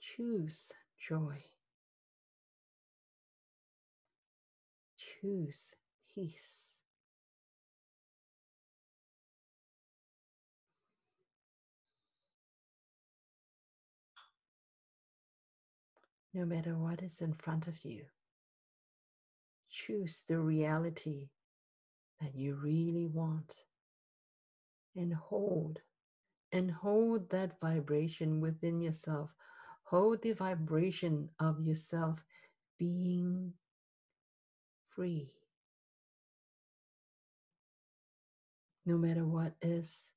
Choose 0.00 0.72
joy. 0.98 1.44
Choose 4.98 5.72
peace. 6.12 6.75
No 16.36 16.44
matter 16.44 16.76
what 16.76 17.02
is 17.02 17.22
in 17.22 17.32
front 17.32 17.66
of 17.66 17.82
you. 17.82 18.02
Choose 19.70 20.22
the 20.28 20.38
reality 20.38 21.30
that 22.20 22.34
you 22.34 22.56
really 22.56 23.06
want 23.06 23.60
and 24.94 25.14
hold 25.14 25.78
and 26.52 26.70
hold 26.70 27.30
that 27.30 27.58
vibration 27.58 28.40
within 28.40 28.82
yourself. 28.82 29.30
Hold 29.84 30.20
the 30.20 30.32
vibration 30.32 31.30
of 31.40 31.58
yourself 31.62 32.22
being 32.78 33.54
free. 34.94 35.30
No 38.84 38.98
matter 38.98 39.24
what 39.24 39.54
is 39.62 40.12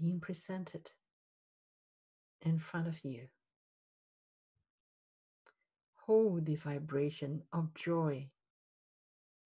being 0.00 0.18
presented 0.18 0.90
in 2.42 2.58
front 2.58 2.88
of 2.88 3.04
you. 3.04 3.28
Hold 6.06 6.44
the 6.44 6.56
vibration 6.56 7.42
of 7.50 7.72
joy 7.74 8.28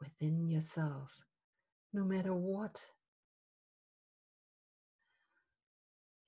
within 0.01 0.49
yourself, 0.49 1.13
no 1.93 2.03
matter 2.03 2.35
what 2.35 2.81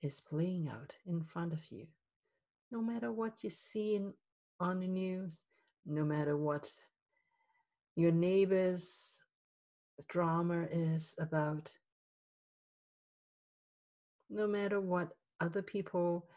is 0.03 0.21
playing 0.21 0.69
out 0.69 0.93
in 1.05 1.25
front 1.25 1.53
of 1.53 1.59
you, 1.73 1.89
no 2.71 2.81
matter 2.81 3.11
what 3.11 3.43
you 3.43 3.51
see 3.51 3.97
in, 3.97 4.13
on 4.61 4.79
the 4.79 4.87
news, 4.87 5.43
no 5.85 6.05
matter 6.05 6.37
what 6.37 6.73
your 7.97 8.13
neighbor's 8.13 9.19
drama 10.09 10.69
is 10.71 11.17
about, 11.19 11.73
no 14.31 14.47
matter 14.47 14.81
what 14.81 15.09
other 15.41 15.61
people 15.63 16.29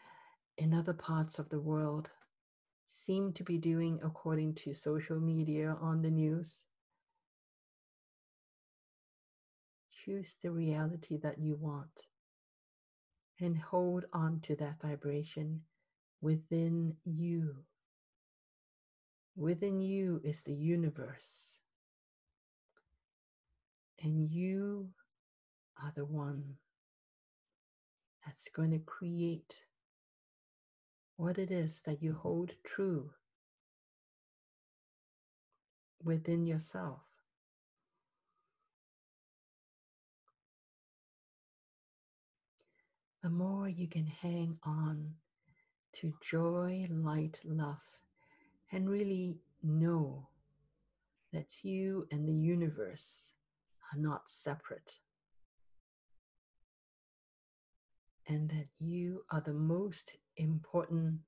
in 0.58 0.74
other 0.74 0.92
parts 0.92 1.38
of 1.38 1.48
the 1.48 1.60
world 1.60 2.10
seem 2.94 3.32
to 3.32 3.42
be 3.42 3.58
doing 3.58 3.98
according 4.04 4.54
to 4.54 4.72
social 4.72 5.18
media 5.18 5.76
on 5.80 6.00
the 6.00 6.10
news. 6.10 6.64
Choose 10.04 10.36
the 10.40 10.52
reality 10.52 11.16
that 11.16 11.38
you 11.40 11.56
want 11.56 12.06
and 13.40 13.58
hold 13.58 14.04
on 14.12 14.40
to 14.44 14.54
that 14.56 14.76
vibration 14.80 15.60
within 16.20 16.94
you. 17.04 17.56
Within 19.36 19.80
you 19.80 20.20
is 20.22 20.42
the 20.42 20.54
universe. 20.54 21.58
And 24.00 24.30
you 24.30 24.90
are 25.82 25.92
the 25.96 26.04
one 26.04 26.44
that's 28.24 28.48
going 28.50 28.70
to 28.70 28.78
create 28.78 29.64
what 31.16 31.38
it 31.38 31.50
is 31.50 31.82
that 31.82 32.02
you 32.02 32.14
hold 32.14 32.52
true 32.64 33.10
within 36.02 36.44
yourself. 36.44 37.00
The 43.22 43.30
more 43.30 43.68
you 43.68 43.86
can 43.86 44.06
hang 44.06 44.58
on 44.64 45.14
to 45.94 46.12
joy, 46.20 46.86
light, 46.90 47.40
love, 47.44 47.82
and 48.70 48.90
really 48.90 49.38
know 49.62 50.28
that 51.32 51.64
you 51.64 52.06
and 52.10 52.28
the 52.28 52.32
universe 52.32 53.32
are 53.92 53.98
not 53.98 54.28
separate. 54.28 54.98
And 58.26 58.48
that 58.50 58.68
you 58.78 59.24
are 59.30 59.42
the 59.42 59.52
most 59.52 60.16
important 60.36 61.20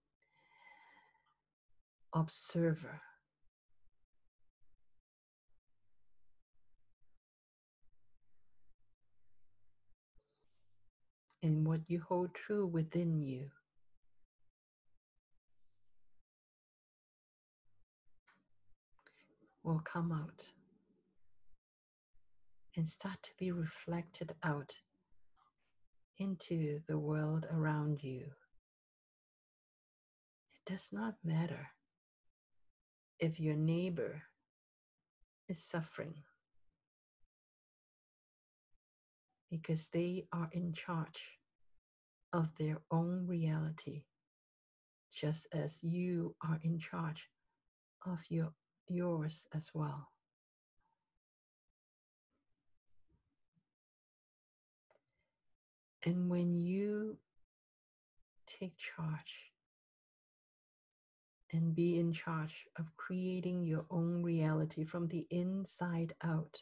observer. 2.14 3.00
In 11.42 11.64
what 11.64 11.80
you 11.88 12.02
hold 12.08 12.34
true 12.34 12.66
within 12.66 13.20
you. 13.20 13.50
will 19.66 19.80
come 19.80 20.12
out 20.12 20.44
and 22.76 22.88
start 22.88 23.20
to 23.20 23.30
be 23.36 23.50
reflected 23.50 24.32
out 24.44 24.78
into 26.18 26.80
the 26.88 26.98
world 26.98 27.46
around 27.50 28.02
you. 28.02 28.24
It 30.54 30.72
does 30.72 30.88
not 30.92 31.14
matter 31.24 31.68
if 33.18 33.40
your 33.40 33.56
neighbor 33.56 34.22
is 35.48 35.62
suffering 35.62 36.14
because 39.50 39.88
they 39.88 40.26
are 40.32 40.48
in 40.52 40.72
charge 40.72 41.22
of 42.32 42.48
their 42.58 42.78
own 42.90 43.26
reality, 43.26 44.04
just 45.12 45.46
as 45.52 45.82
you 45.82 46.34
are 46.42 46.58
in 46.62 46.78
charge 46.78 47.28
of 48.06 48.20
your 48.28 48.52
yours 48.88 49.46
as 49.54 49.70
well. 49.72 50.08
And 56.06 56.30
when 56.30 56.52
you 56.52 57.18
take 58.46 58.76
charge 58.76 59.50
and 61.52 61.74
be 61.74 61.98
in 61.98 62.12
charge 62.12 62.66
of 62.78 62.96
creating 62.96 63.64
your 63.64 63.84
own 63.90 64.22
reality 64.22 64.84
from 64.84 65.08
the 65.08 65.26
inside 65.30 66.14
out, 66.22 66.60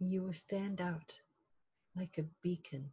you 0.00 0.24
will 0.24 0.32
stand 0.32 0.80
out 0.80 1.20
like 1.96 2.18
a 2.18 2.24
beacon 2.42 2.90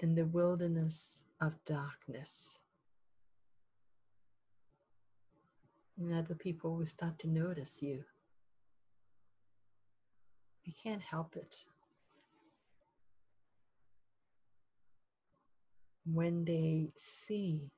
in 0.00 0.14
the 0.14 0.26
wilderness 0.26 1.24
of 1.40 1.64
darkness. 1.64 2.58
And 5.98 6.12
other 6.12 6.34
people 6.34 6.76
will 6.76 6.86
start 6.86 7.18
to 7.20 7.28
notice 7.28 7.80
you. 7.82 8.04
You 10.64 10.72
can't 10.82 11.02
help 11.02 11.36
it. 11.36 11.56
When 16.04 16.44
they 16.44 16.90
see 16.96 17.70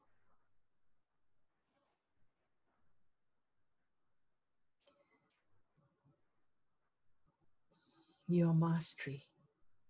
your 8.26 8.54
mastery, 8.54 9.22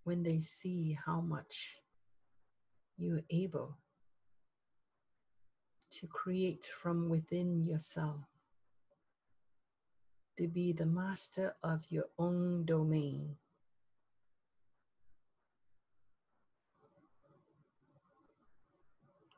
when 0.05 0.23
they 0.23 0.41
see 0.41 0.99
how 1.07 1.21
much 1.21 1.77
you're 2.99 3.23
able 3.31 3.77
to 5.93 6.07
create 6.07 6.69
from 6.81 7.09
within 7.09 7.63
yourself, 7.63 8.21
to 10.37 10.49
be 10.49 10.73
the 10.73 10.87
master 10.87 11.55
of 11.63 11.85
your 11.89 12.07
own 12.19 12.65
domain. 12.65 13.37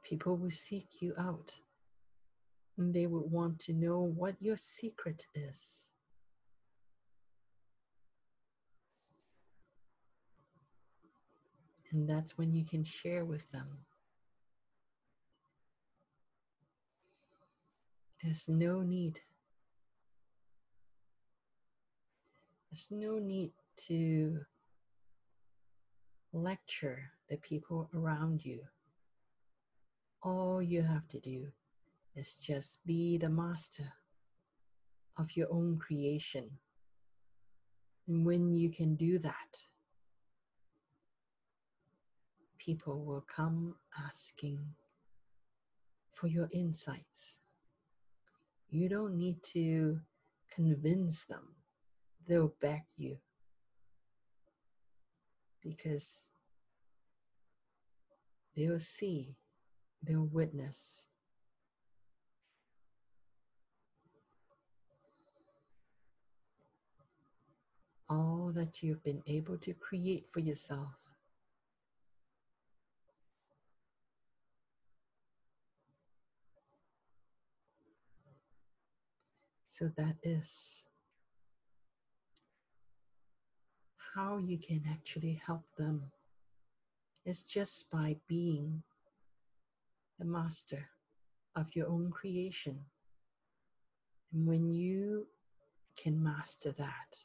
People 0.02 0.36
will 0.36 0.50
seek 0.50 0.86
you 1.00 1.14
out 1.18 1.54
and 2.78 2.94
they 2.94 3.06
will 3.06 3.28
want 3.28 3.58
to 3.58 3.72
know 3.72 4.00
what 4.00 4.36
your 4.40 4.56
secret 4.56 5.26
is. 5.34 5.88
And 11.90 12.08
that's 12.08 12.38
when 12.38 12.52
you 12.52 12.64
can 12.64 12.84
share 12.84 13.24
with 13.24 13.50
them. 13.50 13.66
There's 18.22 18.48
no 18.48 18.82
need. 18.82 19.20
There's 22.70 22.88
no 22.90 23.18
need 23.18 23.52
to 23.86 24.40
lecture 26.32 27.10
the 27.28 27.36
people 27.36 27.88
around 27.94 28.44
you. 28.44 28.60
All 30.22 30.60
you 30.60 30.82
have 30.82 31.06
to 31.08 31.20
do 31.20 31.46
is 32.16 32.34
just 32.34 32.84
be 32.84 33.18
the 33.18 33.28
master 33.28 33.92
of 35.16 35.36
your 35.36 35.46
own 35.52 35.78
creation. 35.78 36.50
And 38.08 38.26
when 38.26 38.54
you 38.54 38.70
can 38.70 38.96
do 38.96 39.18
that, 39.20 39.58
people 42.58 43.04
will 43.04 43.24
come 43.28 43.76
asking 44.08 44.58
for 46.12 46.26
your 46.26 46.48
insights. 46.52 47.38
You 48.70 48.88
don't 48.88 49.16
need 49.16 49.42
to 49.54 50.00
convince 50.50 51.24
them, 51.24 51.54
they'll 52.26 52.52
back 52.60 52.86
you 52.96 53.18
because 55.62 56.28
they'll 58.54 58.78
see, 58.78 59.36
they'll 60.02 60.28
witness. 60.30 61.06
All 68.10 68.52
that 68.54 68.82
you've 68.82 69.02
been 69.02 69.22
able 69.26 69.58
to 69.58 69.74
create 69.74 70.26
for 70.32 70.40
yourself. 70.40 71.07
So 79.78 79.92
that 79.96 80.16
is 80.24 80.82
how 84.12 84.38
you 84.38 84.58
can 84.58 84.82
actually 84.90 85.40
help 85.46 85.62
them 85.76 86.10
is 87.24 87.44
just 87.44 87.88
by 87.88 88.16
being 88.26 88.82
the 90.18 90.24
master 90.24 90.88
of 91.54 91.76
your 91.76 91.86
own 91.86 92.10
creation. 92.10 92.80
And 94.32 94.48
when 94.48 94.68
you 94.72 95.28
can 95.96 96.20
master 96.20 96.72
that, 96.72 97.18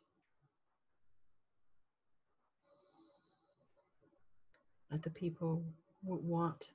other 4.94 5.10
people 5.10 5.64
would 6.04 6.24
want 6.24 6.70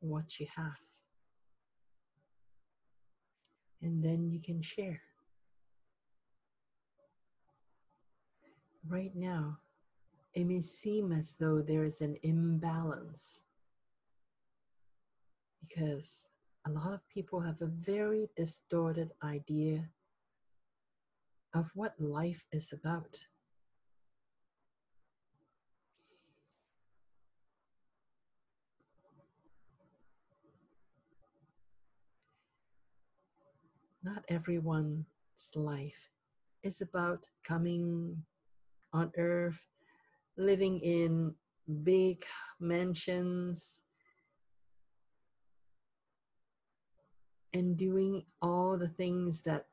what 0.00 0.40
you 0.40 0.46
have. 0.56 0.80
And 3.82 4.02
then 4.02 4.30
you 4.30 4.40
can 4.40 4.62
share. 4.62 5.02
Right 8.88 9.14
now, 9.14 9.58
it 10.32 10.44
may 10.44 10.62
seem 10.62 11.12
as 11.12 11.34
though 11.34 11.60
there 11.60 11.84
is 11.84 12.00
an 12.00 12.16
imbalance 12.22 13.42
because 15.60 16.30
a 16.66 16.70
lot 16.70 16.94
of 16.94 17.06
people 17.10 17.38
have 17.40 17.60
a 17.60 17.66
very 17.66 18.30
distorted 18.34 19.10
idea 19.22 19.90
of 21.52 21.70
what 21.74 22.00
life 22.00 22.46
is 22.50 22.72
about. 22.72 23.18
Not 34.02 34.24
everyone's 34.30 35.04
life 35.54 36.08
is 36.62 36.80
about 36.80 37.28
coming 37.44 38.24
on 38.92 39.12
earth, 39.16 39.60
living 40.36 40.80
in 40.80 41.34
big 41.82 42.24
mansions, 42.60 43.80
and 47.52 47.76
doing 47.76 48.24
all 48.42 48.76
the 48.76 48.88
things 48.88 49.42
that 49.42 49.66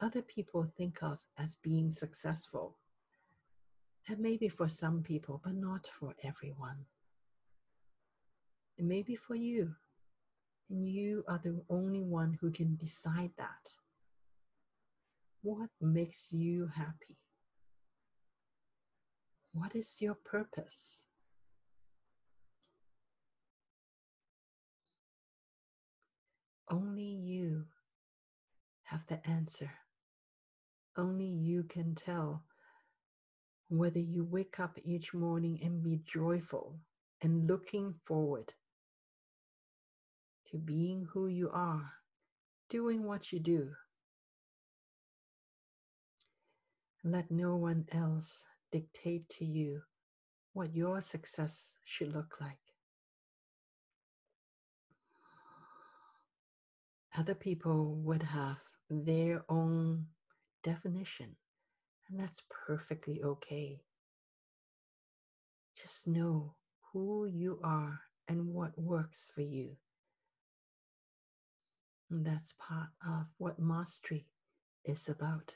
other 0.00 0.22
people 0.22 0.64
think 0.64 1.02
of 1.02 1.20
as 1.38 1.56
being 1.56 1.92
successful. 1.92 2.76
That 4.08 4.18
may 4.18 4.36
be 4.36 4.48
for 4.48 4.68
some 4.68 5.02
people, 5.02 5.40
but 5.44 5.54
not 5.54 5.86
for 5.86 6.14
everyone. 6.24 6.86
It 8.78 8.84
may 8.84 9.02
be 9.02 9.14
for 9.14 9.34
you, 9.34 9.74
and 10.70 10.88
you 10.88 11.22
are 11.28 11.40
the 11.42 11.60
only 11.68 12.02
one 12.02 12.38
who 12.40 12.50
can 12.50 12.76
decide 12.76 13.30
that. 13.36 13.74
What 15.42 15.70
makes 15.80 16.32
you 16.32 16.68
happy? 16.74 17.19
What 19.52 19.74
is 19.74 20.00
your 20.00 20.14
purpose? 20.14 21.04
Only 26.70 27.02
you 27.02 27.64
have 28.84 29.06
the 29.08 29.26
answer. 29.28 29.72
Only 30.96 31.26
you 31.26 31.64
can 31.64 31.94
tell 31.96 32.44
whether 33.68 33.98
you 33.98 34.24
wake 34.24 34.60
up 34.60 34.78
each 34.84 35.12
morning 35.12 35.58
and 35.62 35.82
be 35.82 36.00
joyful 36.04 36.78
and 37.20 37.48
looking 37.48 37.94
forward 38.04 38.54
to 40.50 40.58
being 40.58 41.08
who 41.12 41.26
you 41.26 41.50
are, 41.50 41.92
doing 42.68 43.04
what 43.04 43.32
you 43.32 43.40
do. 43.40 43.70
Let 47.02 47.30
no 47.30 47.56
one 47.56 47.86
else 47.92 48.44
dictate 48.70 49.28
to 49.28 49.44
you 49.44 49.82
what 50.52 50.74
your 50.74 51.00
success 51.00 51.76
should 51.84 52.12
look 52.14 52.36
like. 52.40 52.58
Other 57.16 57.34
people 57.34 57.96
would 57.96 58.22
have 58.22 58.58
their 58.88 59.44
own 59.48 60.06
definition, 60.62 61.36
and 62.08 62.18
that's 62.18 62.42
perfectly 62.66 63.22
okay. 63.22 63.80
Just 65.76 66.06
know 66.06 66.54
who 66.92 67.26
you 67.26 67.58
are 67.62 68.00
and 68.28 68.52
what 68.54 68.78
works 68.78 69.30
for 69.34 69.42
you. 69.42 69.76
And 72.10 72.24
that's 72.24 72.54
part 72.58 72.88
of 73.06 73.26
what 73.38 73.58
mastery 73.58 74.26
is 74.84 75.08
about 75.08 75.54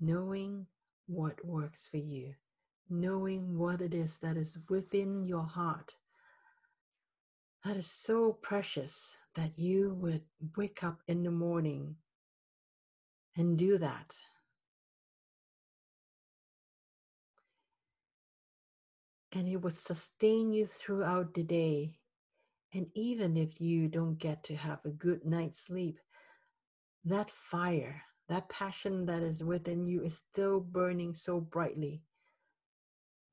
knowing 0.00 0.66
what 1.06 1.44
works 1.44 1.88
for 1.88 1.98
you, 1.98 2.34
knowing 2.88 3.58
what 3.58 3.80
it 3.80 3.94
is 3.94 4.18
that 4.18 4.36
is 4.36 4.58
within 4.68 5.24
your 5.24 5.44
heart. 5.44 5.96
That 7.64 7.76
is 7.76 7.90
so 7.90 8.32
precious 8.32 9.16
that 9.34 9.58
you 9.58 9.94
would 10.00 10.22
wake 10.56 10.84
up 10.84 11.00
in 11.08 11.22
the 11.22 11.30
morning 11.30 11.96
and 13.36 13.58
do 13.58 13.78
that. 13.78 14.14
And 19.32 19.48
it 19.48 19.56
would 19.56 19.76
sustain 19.76 20.52
you 20.52 20.66
throughout 20.66 21.34
the 21.34 21.42
day. 21.42 21.98
And 22.72 22.86
even 22.94 23.36
if 23.36 23.60
you 23.60 23.88
don't 23.88 24.18
get 24.18 24.44
to 24.44 24.56
have 24.56 24.80
a 24.84 24.90
good 24.90 25.24
night's 25.24 25.58
sleep, 25.58 25.98
that 27.04 27.30
fire 27.30 28.02
that 28.28 28.48
passion 28.48 29.06
that 29.06 29.22
is 29.22 29.44
within 29.44 29.84
you 29.84 30.02
is 30.02 30.16
still 30.16 30.60
burning 30.60 31.14
so 31.14 31.40
brightly 31.40 32.02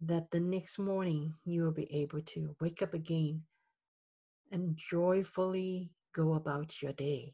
that 0.02 0.30
the 0.32 0.40
next 0.40 0.78
morning 0.78 1.34
you 1.46 1.64
will 1.64 1.72
be 1.72 1.92
able 1.94 2.22
to 2.22 2.56
wake 2.60 2.82
up 2.82 2.94
again 2.94 3.42
and 4.52 4.78
joyfully 4.78 5.90
go 6.14 6.34
about 6.34 6.82
your 6.82 6.94
day. 6.94 7.34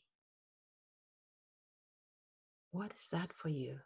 What 2.71 2.93
is 2.95 3.09
that 3.11 3.33
for 3.33 3.49
you? 3.49 3.79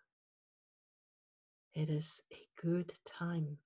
It 1.73 1.89
is 1.89 2.21
a 2.31 2.61
good 2.61 2.93
time 3.05 3.57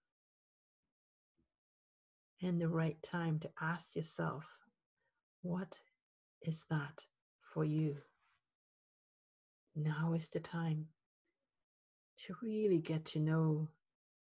and 2.42 2.62
the 2.62 2.70
right 2.70 3.02
time 3.02 3.40
to 3.40 3.50
ask 3.60 3.96
yourself, 3.96 4.46
what 5.42 5.80
is 6.44 6.66
that 6.70 7.04
for 7.42 7.66
you? 7.66 7.98
Now 9.78 10.14
is 10.14 10.30
the 10.30 10.40
time 10.40 10.88
to 12.26 12.36
really 12.42 12.80
get 12.80 13.06
to 13.06 13.20
know 13.20 13.70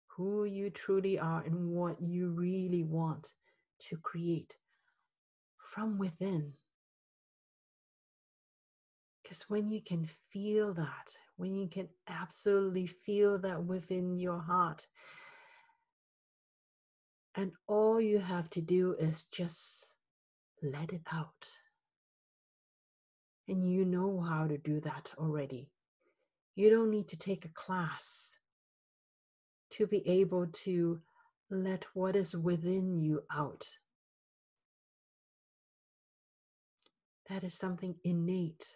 who 0.08 0.46
you 0.46 0.70
truly 0.70 1.18
are 1.18 1.44
and 1.44 1.70
what 1.72 2.02
you 2.02 2.30
really 2.30 2.84
want 2.84 3.32
to 3.80 3.98
create 3.98 4.56
from 5.58 5.98
within. 5.98 6.54
Because 9.24 9.50
when 9.50 9.72
you 9.72 9.82
can 9.82 10.08
feel 10.32 10.74
that, 10.74 11.16
when 11.38 11.56
you 11.56 11.68
can 11.68 11.88
absolutely 12.08 12.88
feel 12.88 13.40
that 13.40 13.64
within 13.64 14.18
your 14.18 14.40
heart, 14.40 14.86
and 17.36 17.52
all 17.68 18.02
you 18.02 18.20
have 18.20 18.50
to 18.52 18.62
do 18.62 18.96
is 19.00 19.26
just 19.32 19.94
let 20.62 20.92
it 20.92 21.02
out. 21.12 21.48
And 23.48 23.70
you 23.70 23.86
know 23.86 24.22
how 24.22 24.48
to 24.48 24.58
do 24.58 24.80
that 24.82 25.12
already. 25.18 25.70
You 26.56 26.70
don't 26.70 26.92
need 26.92 27.08
to 27.10 27.18
take 27.18 27.46
a 27.46 27.50
class 27.50 28.36
to 29.72 29.88
be 29.88 30.08
able 30.08 30.48
to 30.48 31.00
let 31.50 31.86
what 31.94 32.16
is 32.16 32.36
within 32.36 33.00
you 33.00 33.24
out. 33.34 33.66
That 37.30 37.44
is 37.44 37.58
something 37.58 37.96
innate 38.04 38.76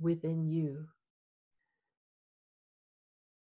within 0.00 0.48
you. 0.48 0.86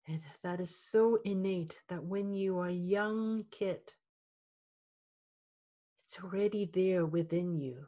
And 0.08 0.22
that 0.44 0.60
is 0.60 0.76
so 0.76 1.20
innate 1.24 1.82
that 1.90 2.04
when 2.04 2.34
you 2.34 2.60
are 2.60 2.68
a 2.68 2.74
young 2.74 3.46
kid, 3.50 3.94
it's 6.04 6.20
already 6.24 6.70
there 6.72 7.06
within 7.06 7.56
you 7.60 7.86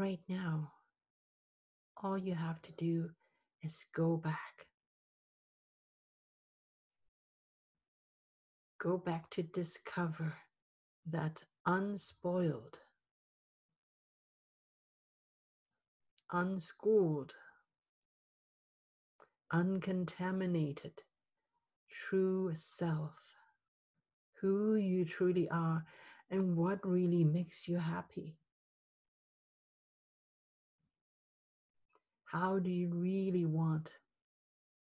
right 0.00 0.20
now, 0.30 0.72
all 2.02 2.16
you 2.16 2.34
have 2.34 2.62
to 2.62 2.72
do 2.72 3.10
is 3.62 3.84
go 3.94 4.16
back. 4.16 4.66
Go 8.80 8.96
back 8.96 9.28
to 9.32 9.42
discover 9.42 10.32
that 11.06 11.42
unspoiled, 11.66 12.78
unschooled, 16.32 17.34
uncontaminated 19.52 21.02
true 21.90 22.52
self, 22.54 23.16
who 24.40 24.76
you 24.76 25.04
truly 25.04 25.46
are, 25.50 25.84
and 26.30 26.56
what 26.56 26.80
really 26.86 27.24
makes 27.24 27.68
you 27.68 27.76
happy. 27.76 28.39
How 32.30 32.60
do 32.60 32.70
you 32.70 32.90
really 32.94 33.44
want 33.44 33.90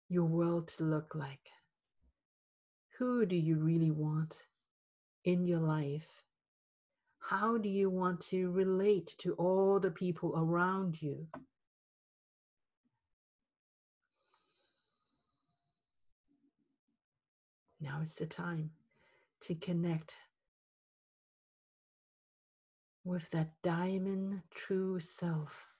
your 0.07 0.23
world 0.23 0.69
to 0.69 0.85
look 0.85 1.15
like? 1.15 1.49
Who 2.97 3.25
do 3.25 3.35
you 3.35 3.57
really 3.57 3.91
want 3.91 4.37
in 5.25 5.43
your 5.43 5.59
life? 5.59 6.23
How 7.19 7.57
do 7.57 7.67
you 7.67 7.89
want 7.89 8.21
to 8.27 8.51
relate 8.51 9.15
to 9.17 9.33
all 9.33 9.81
the 9.81 9.91
people 9.91 10.33
around 10.37 11.01
you? 11.01 11.27
Now 17.81 17.99
is 18.01 18.15
the 18.15 18.27
time 18.27 18.69
to 19.41 19.55
connect 19.55 20.15
with 23.03 23.29
that 23.31 23.61
diamond 23.61 24.41
true 24.51 25.01
self. 25.01 25.74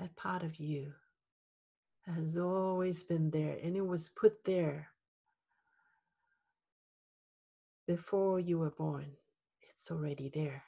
That 0.00 0.16
part 0.16 0.42
of 0.42 0.58
you 0.58 0.94
has 2.06 2.38
always 2.38 3.04
been 3.04 3.30
there 3.30 3.58
and 3.62 3.76
it 3.76 3.86
was 3.86 4.08
put 4.08 4.44
there 4.46 4.88
before 7.86 8.40
you 8.40 8.58
were 8.58 8.70
born. 8.70 9.10
It's 9.60 9.90
already 9.90 10.30
there. 10.32 10.62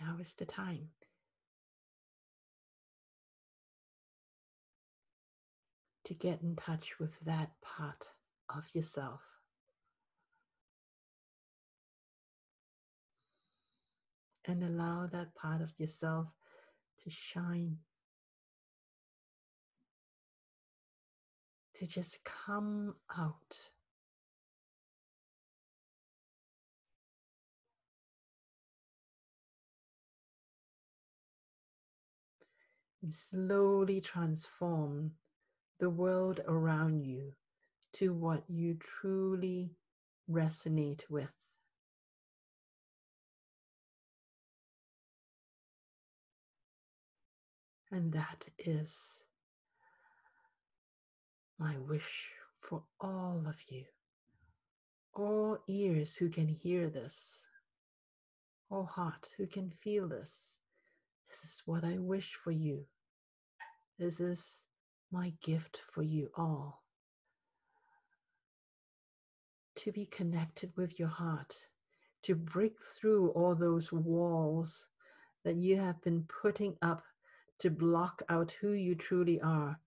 Now 0.00 0.18
is 0.20 0.34
the 0.34 0.46
time. 0.46 0.90
To 6.04 6.14
get 6.14 6.42
in 6.42 6.54
touch 6.54 7.00
with 7.00 7.18
that 7.24 7.50
part 7.60 8.06
of 8.54 8.64
yourself. 8.72 9.39
And 14.50 14.64
allow 14.64 15.06
that 15.06 15.32
part 15.36 15.62
of 15.62 15.78
yourself 15.78 16.26
to 17.04 17.08
shine. 17.08 17.76
To 21.76 21.86
just 21.86 22.24
come 22.24 22.96
out. 23.16 23.70
and 33.02 33.14
slowly 33.14 33.98
transform 33.98 35.12
the 35.78 35.88
world 35.88 36.40
around 36.46 37.02
you 37.02 37.32
to 37.94 38.12
what 38.12 38.42
you 38.46 38.74
truly 38.74 39.70
resonate 40.30 41.08
with. 41.08 41.39
And 47.92 48.12
that 48.12 48.46
is 48.58 49.24
my 51.58 51.76
wish 51.78 52.30
for 52.60 52.84
all 53.00 53.42
of 53.46 53.56
you, 53.68 53.84
all 55.12 55.58
ears 55.68 56.14
who 56.16 56.28
can 56.28 56.46
hear 56.46 56.88
this, 56.88 57.44
all 58.70 58.84
heart 58.84 59.30
who 59.36 59.46
can 59.46 59.72
feel 59.82 60.08
this. 60.08 60.58
This 61.28 61.42
is 61.42 61.62
what 61.66 61.84
I 61.84 61.98
wish 61.98 62.34
for 62.34 62.52
you. 62.52 62.86
This 63.98 64.20
is 64.20 64.64
my 65.10 65.32
gift 65.42 65.82
for 65.92 66.02
you 66.02 66.30
all. 66.36 66.82
To 69.76 69.90
be 69.92 70.06
connected 70.06 70.72
with 70.76 70.98
your 70.98 71.08
heart, 71.08 71.66
to 72.22 72.36
break 72.36 72.76
through 72.80 73.30
all 73.30 73.54
those 73.54 73.92
walls 73.92 74.86
that 75.44 75.56
you 75.56 75.78
have 75.78 76.00
been 76.02 76.24
putting 76.42 76.76
up 76.82 77.02
to 77.60 77.70
block 77.70 78.22
out 78.28 78.52
who 78.60 78.72
you 78.72 78.94
truly 78.94 79.40
are. 79.40 79.78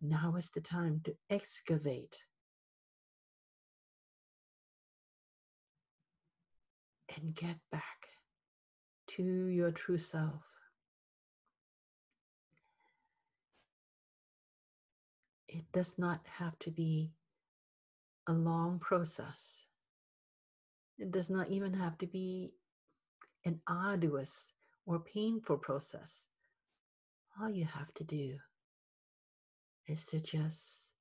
Now 0.00 0.34
is 0.36 0.50
the 0.50 0.60
time 0.60 1.00
to 1.04 1.14
excavate 1.30 2.22
and 7.16 7.34
get 7.34 7.56
back 7.70 8.08
to 9.08 9.22
your 9.22 9.70
true 9.70 9.98
self. 9.98 10.56
it 15.56 15.64
does 15.72 15.94
not 15.98 16.20
have 16.38 16.58
to 16.58 16.70
be 16.70 17.10
a 18.28 18.32
long 18.32 18.78
process. 18.78 19.64
It 20.98 21.10
does 21.10 21.30
not 21.30 21.48
even 21.48 21.72
have 21.72 21.96
to 21.98 22.06
be 22.06 22.52
an 23.44 23.60
arduous 23.66 24.52
or 24.84 24.98
painful 25.00 25.58
process. 25.58 26.26
All 27.40 27.50
you 27.50 27.66
have 27.66 27.92
to 27.94 28.04
do 28.04 28.38
is 29.86 30.06
to 30.06 30.20
just 30.20 30.92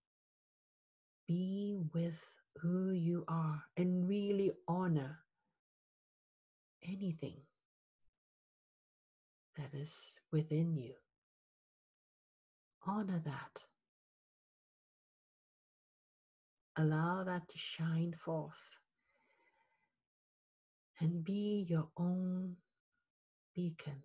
be 1.28 1.78
with 1.93 2.19
who 2.58 2.91
you 2.91 3.24
are 3.28 3.63
and 3.78 4.08
really 4.08 4.52
honor 4.67 5.19
anything 6.84 7.38
that 9.58 9.74
is 9.74 10.19
within 10.32 10.76
you. 10.76 10.93
Honor 12.86 13.21
that. 13.24 13.63
Allow 16.76 17.24
that 17.24 17.48
to 17.48 17.58
shine 17.58 18.13
forth 18.13 18.52
and 21.00 21.24
be 21.24 21.65
your 21.69 21.88
own 21.98 22.58
beacon. 23.56 24.04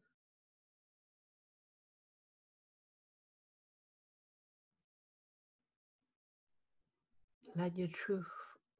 Let 7.56 7.76
your 7.76 7.88
truth, 7.88 8.26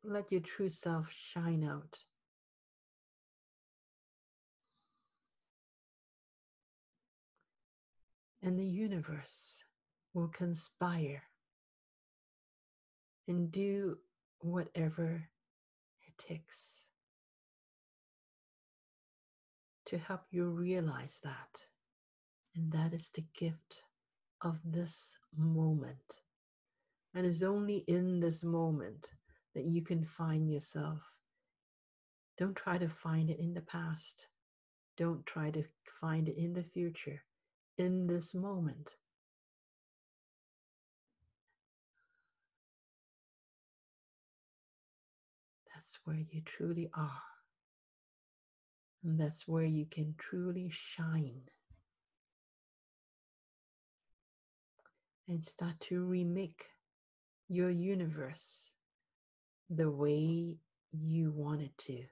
let 0.04 0.30
your 0.30 0.40
true 0.40 0.68
self 0.68 1.10
shine 1.12 1.64
out. 1.64 1.98
And 8.42 8.58
the 8.58 8.64
universe 8.64 9.64
will 10.14 10.28
conspire 10.28 11.22
and 13.28 13.52
do 13.52 13.98
whatever 14.40 15.28
it 16.06 16.18
takes 16.18 16.86
to 19.86 19.98
help 19.98 20.22
you 20.30 20.44
realize 20.46 21.20
that. 21.22 21.66
And 22.54 22.72
that 22.72 22.94
is 22.94 23.10
the 23.10 23.24
gift 23.36 23.82
of 24.40 24.58
this 24.64 25.16
moment. 25.36 26.22
And 27.14 27.26
it's 27.26 27.42
only 27.42 27.78
in 27.88 28.20
this 28.20 28.44
moment 28.44 29.10
that 29.54 29.64
you 29.64 29.82
can 29.82 30.04
find 30.04 30.50
yourself. 30.50 31.00
Don't 32.38 32.54
try 32.54 32.78
to 32.78 32.88
find 32.88 33.30
it 33.30 33.40
in 33.40 33.52
the 33.52 33.60
past. 33.62 34.28
Don't 34.96 35.26
try 35.26 35.50
to 35.50 35.64
find 36.00 36.28
it 36.28 36.36
in 36.36 36.52
the 36.52 36.62
future. 36.62 37.20
In 37.78 38.06
this 38.06 38.32
moment, 38.34 38.96
that's 45.74 45.98
where 46.04 46.16
you 46.16 46.42
truly 46.42 46.90
are. 46.94 47.22
And 49.02 49.18
that's 49.18 49.48
where 49.48 49.64
you 49.64 49.86
can 49.90 50.14
truly 50.18 50.68
shine. 50.70 51.42
And 55.26 55.44
start 55.44 55.80
to 55.80 56.04
remake 56.04 56.66
your 57.50 57.68
universe 57.68 58.70
the 59.68 59.90
way 59.90 60.56
you 60.92 61.32
want 61.32 61.60
it 61.60 61.76
to. 61.78 62.04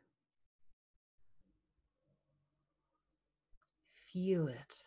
Feel 4.13 4.49
it. 4.49 4.79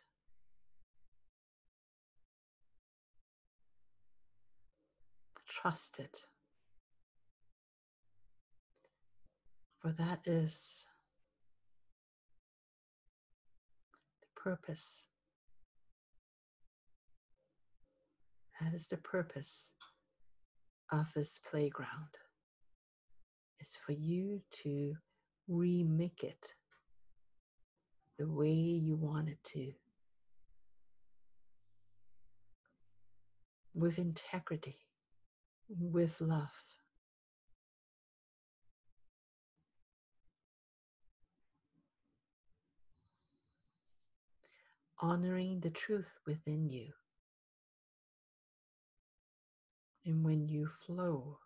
Trust 5.48 6.00
it. 6.00 6.20
For 9.80 9.94
that 9.94 10.20
is 10.26 10.86
the 14.22 14.42
purpose. 14.42 15.08
That 18.60 18.74
is 18.74 18.90
the 18.90 18.98
purpose 18.98 19.72
Arthur's 20.92 21.40
playground 21.50 22.18
is 23.62 23.78
for 23.78 23.94
you 23.94 24.42
to 24.64 24.94
remake 25.48 26.22
it 26.22 26.54
the 28.20 28.28
way 28.28 28.52
you 28.52 28.96
want 28.98 29.30
it 29.30 29.42
to, 29.44 29.72
with 33.74 33.98
integrity, 33.98 34.80
with 35.70 36.20
love. 36.20 36.50
Honoring 45.00 45.62
the 45.62 45.70
truth 45.70 46.20
within 46.28 46.70
you. 46.70 46.88
And 50.06 50.24
when 50.24 50.48
you 50.48 50.68
flow 50.68 51.38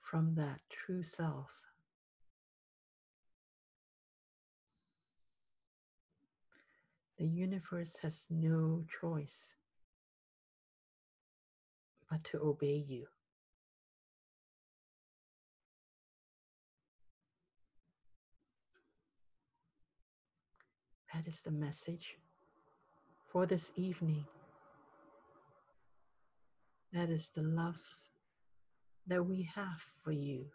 from 0.00 0.34
that 0.34 0.60
true 0.70 1.02
self, 1.02 1.62
the 7.16 7.26
universe 7.26 7.96
has 8.02 8.26
no 8.28 8.84
choice 9.00 9.54
but 12.10 12.24
to 12.24 12.40
obey 12.40 12.84
you. 12.86 13.06
That 21.14 21.28
is 21.28 21.42
the 21.42 21.52
message 21.52 22.18
for 23.28 23.46
this 23.46 23.70
evening. 23.76 24.24
That 26.94 27.10
is 27.10 27.30
the 27.30 27.42
love 27.42 27.82
that 29.08 29.26
we 29.26 29.50
have 29.56 29.82
for 30.04 30.12
you. 30.12 30.46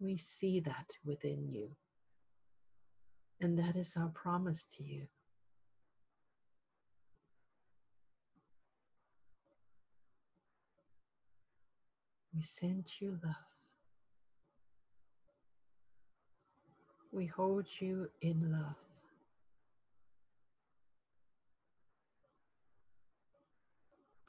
We 0.00 0.16
see 0.16 0.60
that 0.60 0.92
within 1.04 1.46
you. 1.46 1.76
And 3.38 3.58
that 3.58 3.76
is 3.76 3.94
our 3.94 4.08
promise 4.08 4.64
to 4.76 4.82
you. 4.82 5.08
We 12.34 12.40
send 12.40 12.86
you 12.98 13.18
love. 13.22 13.34
We 17.12 17.26
hold 17.26 17.66
you 17.78 18.08
in 18.22 18.52
love. 18.52 18.87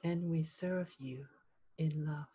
And 0.03 0.29
we 0.29 0.43
serve 0.43 0.95
you 0.97 1.25
in 1.77 2.05
love. 2.07 2.25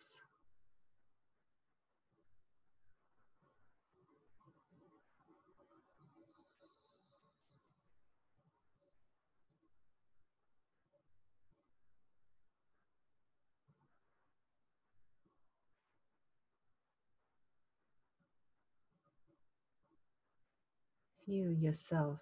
Feel 21.25 21.51
yourself 21.51 22.21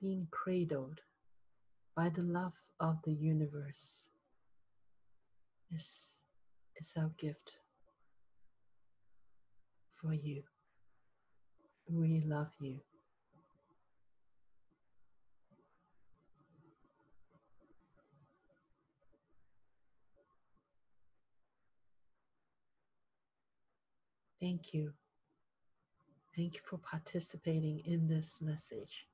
being 0.00 0.26
cradled 0.30 1.02
by 1.94 2.08
the 2.08 2.22
love 2.22 2.54
of 2.80 2.96
the 3.04 3.12
universe. 3.12 4.08
This 5.72 6.16
is 6.76 6.92
our 6.98 7.10
gift 7.16 7.56
for 9.94 10.12
you. 10.12 10.42
We 11.88 12.20
love 12.26 12.50
you. 12.60 12.80
Thank 24.38 24.74
you. 24.74 24.92
Thank 26.36 26.56
you 26.56 26.60
for 26.66 26.76
participating 26.76 27.80
in 27.86 28.08
this 28.08 28.42
message. 28.42 29.06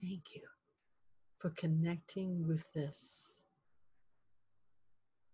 Thank 0.00 0.34
you 0.34 0.44
for 1.38 1.50
connecting 1.50 2.48
with 2.48 2.72
this. 2.72 3.41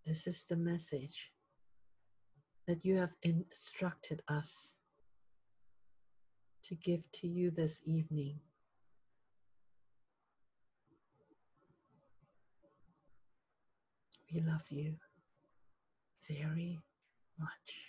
This 0.09 0.26
is 0.26 0.44
the 0.44 0.56
message 0.56 1.32
that 2.66 2.82
you 2.82 2.96
have 2.96 3.12
instructed 3.22 4.22
us 4.26 4.76
to 6.64 6.74
give 6.76 7.02
to 7.12 7.26
you 7.28 7.50
this 7.50 7.82
evening. 7.84 8.40
We 14.32 14.40
love 14.40 14.64
you 14.70 14.94
very 16.26 16.80
much. 17.38 17.88